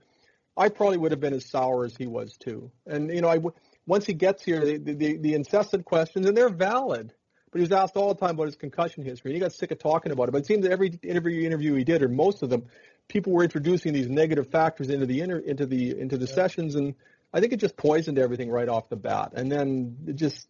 [0.58, 2.72] I probably would have been as sour as he was too.
[2.86, 3.40] And you know, I
[3.86, 7.14] once he gets here, the, the, the incessant questions, and they're valid.
[7.52, 9.72] But he was asked all the time about his concussion history, and he got sick
[9.72, 10.32] of talking about it.
[10.32, 12.66] But it seemed that every interview interview he did, or most of them,
[13.08, 16.36] people were introducing these negative factors into the inter, into the into the yeah.
[16.36, 16.96] sessions, and
[17.34, 19.34] I think it just poisoned everything right off the bat.
[19.36, 20.48] And then it just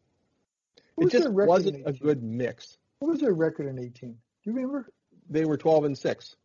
[0.98, 2.78] it just wasn't a good mix.
[3.00, 3.92] What was their record in 18?
[3.92, 4.90] Do you remember?
[5.30, 6.36] They were 12 and six.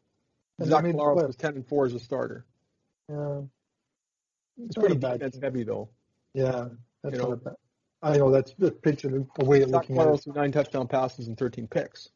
[0.59, 2.45] And Zach Collaros was 10 and four as a starter.
[3.09, 3.41] Yeah,
[4.65, 5.21] it's pretty bad.
[5.21, 5.89] That's heavy though.
[6.35, 6.69] Yeah,
[7.03, 7.55] that's you know, not bad.
[8.03, 10.27] I know that's the picture, a way of looking at it.
[10.35, 12.09] Nine touchdown passes and 13 picks.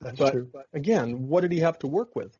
[0.00, 0.48] That's but, true.
[0.52, 2.36] But again, what did he have to work with?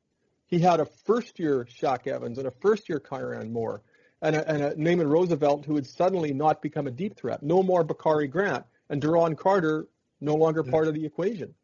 [0.46, 3.82] He had a first-year Shaq Evans and a first-year Kyran Moore
[4.20, 7.42] and a, and a Naaman Roosevelt who had suddenly not become a deep threat.
[7.42, 9.86] No more Bakari Grant and Duron Carter
[10.20, 10.70] no longer yeah.
[10.70, 11.55] part of the equation.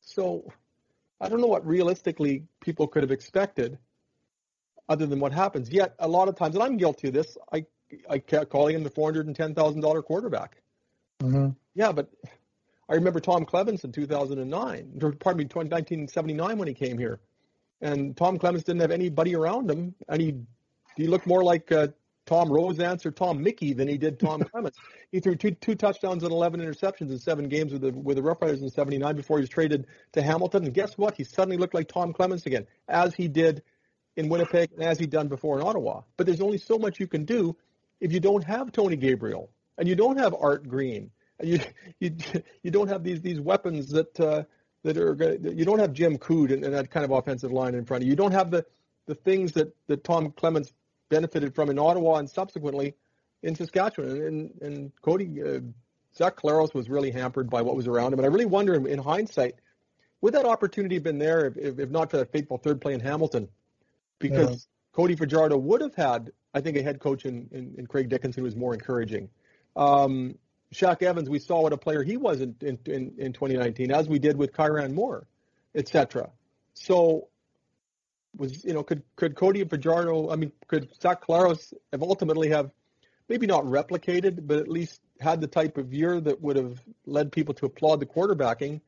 [0.00, 0.44] So
[1.20, 3.78] I don't know what realistically people could have expected
[4.88, 5.70] other than what happens.
[5.70, 7.66] Yet a lot of times, and I'm guilty of this, I
[8.08, 10.56] I kept calling him the four hundred and ten thousand dollar quarterback.
[11.20, 11.50] Mm-hmm.
[11.74, 12.10] Yeah, but
[12.88, 17.20] I remember Tom Clements in 2009, or pardon me, 1979 when he came here,
[17.80, 20.34] and Tom Clements didn't have anybody around him, and he
[20.96, 21.88] he looked more like uh,
[22.26, 24.78] Tom Rozantz or Tom Mickey than he did Tom Clements.
[25.10, 28.22] He threw two two touchdowns and 11 interceptions in seven games with the with the
[28.22, 30.64] Rough Riders in '79 before he was traded to Hamilton.
[30.64, 31.16] And guess what?
[31.16, 33.62] He suddenly looked like Tom Clements again, as he did
[34.16, 36.02] in Winnipeg as he'd done before in Ottawa.
[36.16, 37.56] But there's only so much you can do
[38.00, 41.60] if you don't have Tony Gabriel and you don't have Art Green and you
[42.00, 42.16] you
[42.62, 44.44] you don't have these these weapons that uh,
[44.82, 47.84] that are you don't have Jim Coode and, and that kind of offensive line in
[47.84, 48.10] front of you.
[48.10, 48.64] You don't have the
[49.06, 50.72] the things that that Tom Clements
[51.10, 52.94] benefited from in Ottawa and subsequently
[53.42, 54.22] in Saskatchewan.
[54.22, 55.60] And and Cody uh,
[56.16, 58.20] Zach Collaros was really hampered by what was around him.
[58.20, 59.56] And I really wonder in, in hindsight,
[60.20, 63.00] would that opportunity have been there if, if not for that fateful third play in
[63.00, 63.48] Hamilton?
[64.18, 64.94] Because yeah.
[64.96, 68.44] Cody Fajardo would have had I think a head coach in, in, in Craig Dickenson
[68.44, 69.28] was more encouraging.
[69.74, 70.38] Um,
[70.72, 74.08] Shaq Evans, we saw what a player he was in, in, in, in 2019, as
[74.08, 75.26] we did with Kyran Moore,
[75.74, 76.30] etc.
[76.74, 77.28] So
[78.36, 82.70] was you know could could Cody Fajardo, I mean, could Zach Collaros have ultimately have
[83.28, 87.30] maybe not replicated, but at least had the type of year that would have led
[87.30, 88.80] people to applaud the quarterbacking,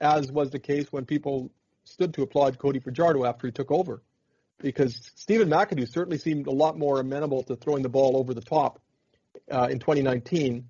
[0.00, 1.50] as was the case when people
[1.84, 4.02] stood to applaud Cody Fajardo after he took over
[4.60, 8.40] because Stephen McAdoo certainly seemed a lot more amenable to throwing the ball over the
[8.40, 8.80] top
[9.50, 10.68] uh, in 2019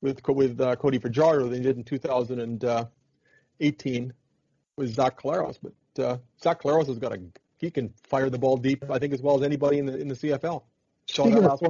[0.00, 4.12] with with uh, Cody Fajardo than he did in 2018
[4.76, 5.58] with Zach Collaros.
[5.62, 5.72] But
[6.02, 7.20] uh, Zach Collaros has got a
[7.58, 10.08] he can fire the ball deep, I think, as well as anybody in the in
[10.08, 10.62] the CFL.
[11.06, 11.60] Speaking of,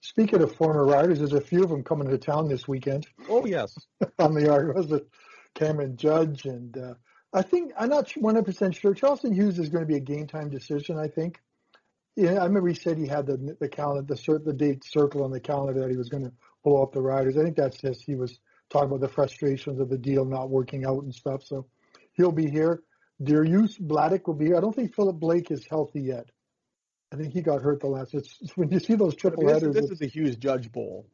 [0.00, 3.06] speaking of former riders, there's a few of them coming to town this weekend.
[3.28, 3.74] Oh yes,
[4.18, 5.08] on the was it
[5.54, 6.94] Cameron Judge and uh,
[7.32, 8.94] I think I'm not 100% sure.
[8.94, 10.98] Charleston Hughes is going to be a game time decision.
[10.98, 11.40] I think.
[12.16, 15.30] Yeah, I remember he said he had the the calendar, the the date circle on
[15.30, 16.32] the calendar that he was going to
[16.64, 17.36] blow up the Riders.
[17.36, 18.38] I think that's just he was
[18.70, 21.44] talking about the frustrations of the deal not working out and stuff.
[21.44, 21.66] So
[22.14, 22.82] he'll be here.
[23.22, 24.56] Darius Bladek will be here.
[24.56, 26.30] I don't think Philip Blake is healthy yet.
[27.12, 28.14] I think he got hurt the last.
[28.14, 29.74] It's, when you see those triple this, headers.
[29.74, 31.06] This is the Hughes Judge Bowl.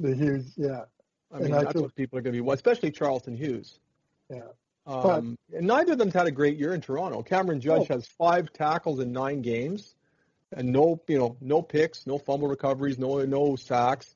[0.00, 0.82] The Hughes, yeah.
[1.30, 3.78] I mean, and that's I feel, what people are going to be, especially Charleston Hughes.
[4.30, 4.40] Yeah.
[4.86, 7.22] Um, and neither of them's had a great year in Toronto.
[7.22, 7.94] Cameron Judge oh.
[7.94, 9.94] has five tackles in nine games,
[10.50, 14.14] and no, you know, no picks, no fumble recoveries, no no sacks.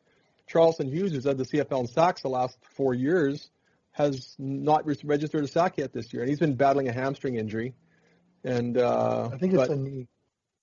[0.48, 3.50] Charleston Hughes, who's led the CFL in sacks the last four years,
[3.92, 7.74] has not registered a sack yet this year, and he's been battling a hamstring injury.
[8.44, 10.06] And uh, I think it's a knee,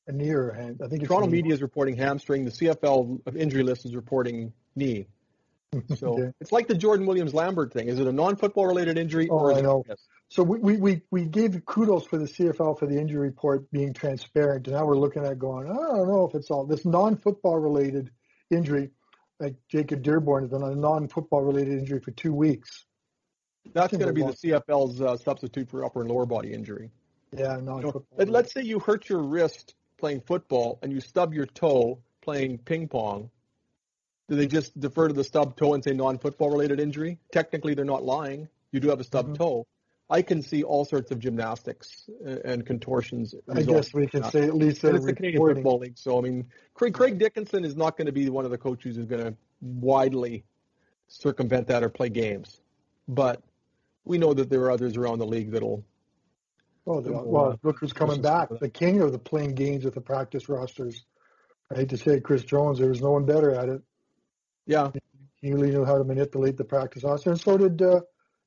[0.08, 0.82] a knee or a hand.
[0.84, 2.46] I think Toronto media is reporting hamstring.
[2.46, 5.08] The CFL injury list is reporting knee.
[5.98, 6.32] So okay.
[6.40, 7.88] it's like the Jordan Williams Lambert thing.
[7.88, 9.28] Is it a non-football related injury?
[9.30, 9.84] Oh, or I know.
[9.88, 10.00] Yes.
[10.30, 14.68] So we, we, we gave kudos for the CFL for the injury report being transparent.
[14.68, 18.10] And now we're looking at going, I don't know if it's all this non-football related
[18.50, 18.92] injury.
[19.40, 22.86] like Jacob Dearborn has been on a non-football related injury for two weeks.
[23.74, 26.92] That's going to be the CFL's uh, substitute for upper and lower body injury.
[27.32, 28.06] Yeah, non-football.
[28.18, 32.00] You know, let's say you hurt your wrist playing football and you stub your toe
[32.22, 33.30] playing ping pong.
[34.34, 37.20] Do they just defer to the stub toe and say non-football related injury?
[37.32, 38.50] Technically, they're not lying.
[38.72, 39.36] You do have a stub mm-hmm.
[39.36, 39.68] toe.
[40.10, 42.10] I can see all sorts of gymnastics
[42.44, 43.36] and contortions.
[43.48, 46.00] I guess we can say at least it's the Canadian Football League.
[46.00, 48.96] So I mean, Craig, Craig Dickenson is not going to be one of the coaches
[48.96, 50.46] who's going to widely
[51.10, 52.60] circumvent that or play games,
[53.08, 53.40] but
[54.06, 55.86] we know that there are others around the league that'll.
[56.88, 58.50] Oh, the, well, look who's coming back.
[58.50, 61.06] The king of the playing games with the practice rosters.
[61.72, 62.80] I hate to say it, Chris Jones.
[62.80, 63.84] There was no one better at it.
[64.66, 64.92] Yeah,
[65.42, 68.02] he really knew how to manipulate the practice roster, and so did uh,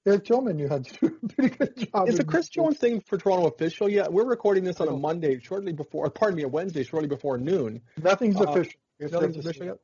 [0.06, 2.08] Eric Tillman, you had to do a pretty good job.
[2.08, 4.12] Is the Chris Jones thing for Toronto official yet?
[4.12, 7.82] We're recording this on a Monday, shortly before, pardon me, a Wednesday, shortly before noon.
[8.00, 8.78] Nothing's uh, official.
[9.00, 9.78] Nothing's official yet?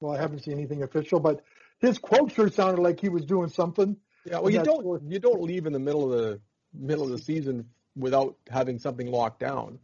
[0.00, 1.42] Well, I haven't seen anything official, but
[1.80, 3.96] his quote sure sounded like he was doing something.
[4.24, 6.40] Yeah, well, you don't you don't leave in the middle of the
[6.72, 9.80] middle of the season without having something locked down.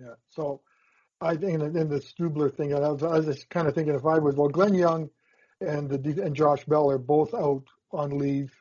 [0.00, 0.14] Yeah.
[0.30, 0.62] So
[1.20, 4.04] I think in, the Stubler thing, I was, I was just kind of thinking if
[4.04, 5.10] I was well, Glenn Young
[5.62, 8.52] and the and Josh Bell are both out on leave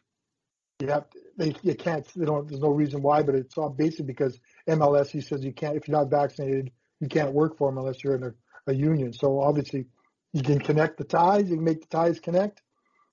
[0.82, 3.70] you have to, they you can't they don't there's no reason why, but it's all
[3.70, 7.70] basically because MLS he says you can't if you're not vaccinated you can't work for
[7.70, 8.32] them unless you're in a,
[8.68, 9.14] a union.
[9.14, 9.88] So obviously
[10.34, 12.62] you can connect the ties, you can make the ties connect,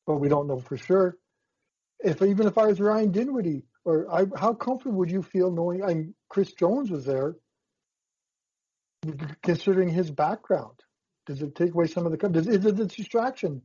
[0.07, 1.16] but we don't know for sure.
[2.01, 5.82] If even if I was Ryan Dinwiddie, or I, how comfortable would you feel knowing
[5.82, 7.36] I mean, Chris Jones was there,
[9.43, 10.74] considering his background?
[11.26, 12.28] Does it take away some of the?
[12.28, 13.62] Does, is it a distraction?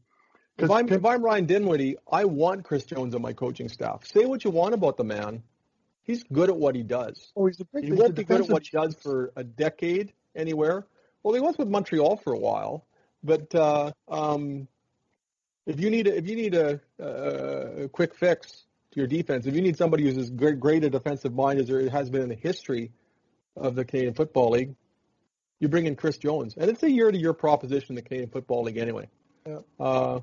[0.58, 4.06] If I'm, if I'm Ryan Dinwiddie, I want Chris Jones on my coaching staff.
[4.06, 5.42] Say what you want about the man.
[6.04, 7.32] He's good at what he does.
[7.36, 10.86] Oh, he's a he won't be good at what he does for a decade anywhere.
[11.24, 12.86] Well, he was with Montreal for a while,
[13.24, 14.68] but uh, um,
[15.66, 19.56] if you need a, if you need a, a, quick fix to your defense, if
[19.56, 22.30] you need somebody who's as great, great a defensive mind as there has been in
[22.30, 22.92] the history
[23.56, 24.76] of the Canadian Football League,
[25.60, 28.78] you bring in Chris Jones, and it's a year-to-year proposition in the Canadian Football League
[28.78, 29.08] anyway.
[29.48, 29.60] Yeah.
[29.80, 30.20] Uh,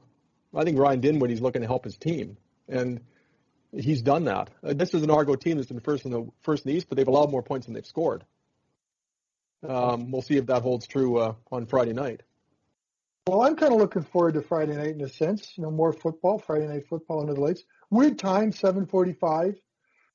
[0.55, 2.37] I think Ryan Dinwiddie's looking to help his team,
[2.69, 3.01] and
[3.73, 4.51] he's done that.
[4.63, 6.89] Uh, this is an Argo team that's been first in the first in the East,
[6.89, 8.25] but they've allowed more points than they've scored.
[9.67, 12.23] Um, we'll see if that holds true uh, on Friday night.
[13.27, 15.53] Well, I'm kind of looking forward to Friday night in a sense.
[15.57, 17.63] You know, more football, Friday night football under the lights.
[17.91, 19.57] Weird time, 7:45,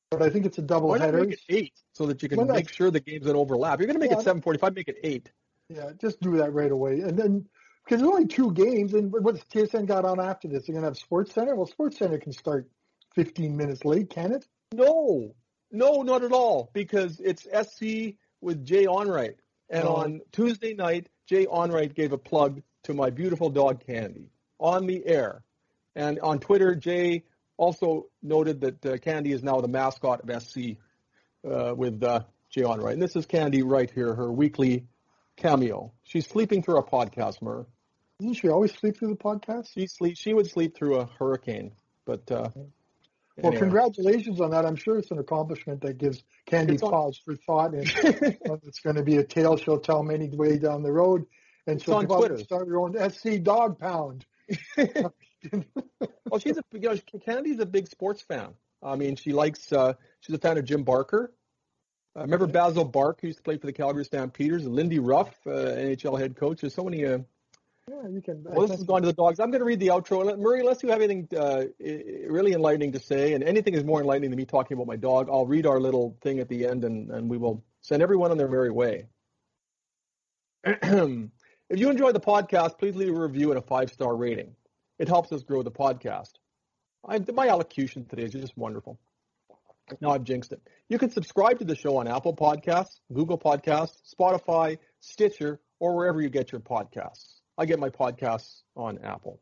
[0.09, 1.21] but I think it's a double Why header.
[1.21, 3.79] Make it eight so that you can make sure the games don't overlap.
[3.79, 4.75] You're going to make yeah, it 7:45.
[4.75, 5.31] Make it eight.
[5.69, 7.47] Yeah, just do that right away, and then
[7.85, 10.65] because there's only two games, and what's TSN got on after this?
[10.65, 11.55] They're gonna have Sports Center.
[11.55, 12.67] Well, Sports Center can start
[13.13, 14.45] 15 minutes late, can it?
[14.73, 15.35] No,
[15.71, 19.35] no, not at all, because it's SC with Jay Onrait,
[19.69, 19.95] and oh.
[19.95, 24.29] on Tuesday night, Jay Onrait gave a plug to my beautiful dog Candy
[24.59, 25.43] on the air,
[25.95, 27.23] and on Twitter, Jay
[27.57, 30.77] also noted that uh, Candy is now the mascot of SC
[31.47, 34.87] uh, with uh, Jay Onrait, and this is Candy right here, her weekly
[35.37, 35.91] cameo.
[36.03, 37.67] She's sleeping through a podcast, Mur.
[38.19, 39.73] Doesn't she always sleep through the podcast?
[39.73, 40.17] She sleep.
[40.17, 41.71] She would sleep through a hurricane,
[42.05, 42.29] but.
[42.31, 42.49] Uh,
[43.37, 43.59] well, anyway.
[43.59, 44.65] congratulations on that.
[44.65, 47.83] I'm sure it's an accomplishment that gives Candy pause for thought, and
[48.63, 51.25] it's going to be a tale she'll tell many way down the road.
[51.67, 54.25] And she'll on start her own SC Dog Pound.
[54.77, 56.95] well, she's a you know,
[57.25, 58.53] Candy's a big sports fan.
[58.81, 59.73] I mean, she likes.
[59.73, 61.33] Uh, she's a fan of Jim Barker.
[62.15, 65.35] I remember Basil Bark, who used to play for the Calgary Stampeders, and Lindy Ruff,
[65.45, 66.61] uh, NHL head coach.
[66.61, 67.17] There's so many uh,
[67.87, 68.43] yeah, you can.
[68.43, 69.39] Well, this has gone to the dogs.
[69.39, 70.37] I'm going to read the outro.
[70.39, 71.65] Murray, unless you have anything uh,
[72.27, 75.29] really enlightening to say, and anything is more enlightening than me talking about my dog,
[75.31, 78.37] I'll read our little thing at the end, and, and we will send everyone on
[78.37, 79.05] their merry way.
[80.63, 81.29] if
[81.69, 84.55] you enjoy the podcast, please leave a review and a five star rating.
[84.97, 86.31] It helps us grow the podcast.
[87.07, 88.99] I, my elocution today is just wonderful.
[90.01, 90.61] Now I've jinxed it.
[90.89, 96.19] You can subscribe to the show on Apple Podcasts, Google Podcasts, Spotify, Stitcher, or wherever
[96.19, 97.34] you get your podcasts.
[97.57, 99.39] I get my podcasts on Apple.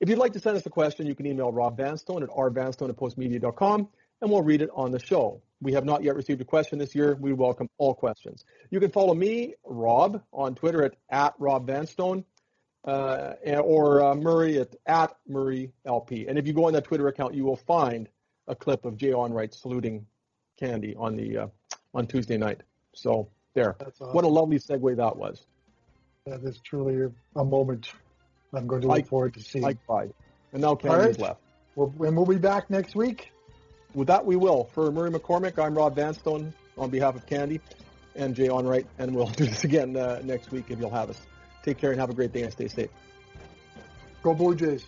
[0.00, 2.88] If you'd like to send us a question, you can email Rob Vanstone at rvanstone
[2.88, 3.88] at postmedia.com
[4.20, 5.42] and we'll read it on the show.
[5.60, 7.16] We have not yet received a question this year.
[7.20, 8.44] We welcome all questions.
[8.70, 12.24] You can follow me, Rob, on Twitter at, at Rob Vanstone
[12.84, 16.26] uh, or uh, Murray at, at Murray LP.
[16.28, 18.08] And if you go on that Twitter account, you will find
[18.46, 20.06] a clip of Jay Onrait saluting
[20.58, 21.46] Candy on the uh,
[21.92, 22.62] on Tuesday night.
[22.94, 24.12] So there, awesome.
[24.12, 25.44] what a lovely segue that was.
[26.28, 27.90] That is truly a moment
[28.52, 29.78] I'm going to look I, forward to seeing.
[29.86, 30.12] Cried.
[30.52, 31.28] And now Candy's right.
[31.28, 31.40] left.
[31.74, 33.30] We'll, and we'll be back next week.
[33.94, 34.64] With that, we will.
[34.74, 37.60] For Murray McCormick, I'm Rob Vanstone on behalf of Candy
[38.14, 41.20] and Jay Onrait, and we'll do this again uh, next week if you'll have us.
[41.62, 42.90] Take care and have a great day and stay safe.
[44.22, 44.84] Go Blue Jays.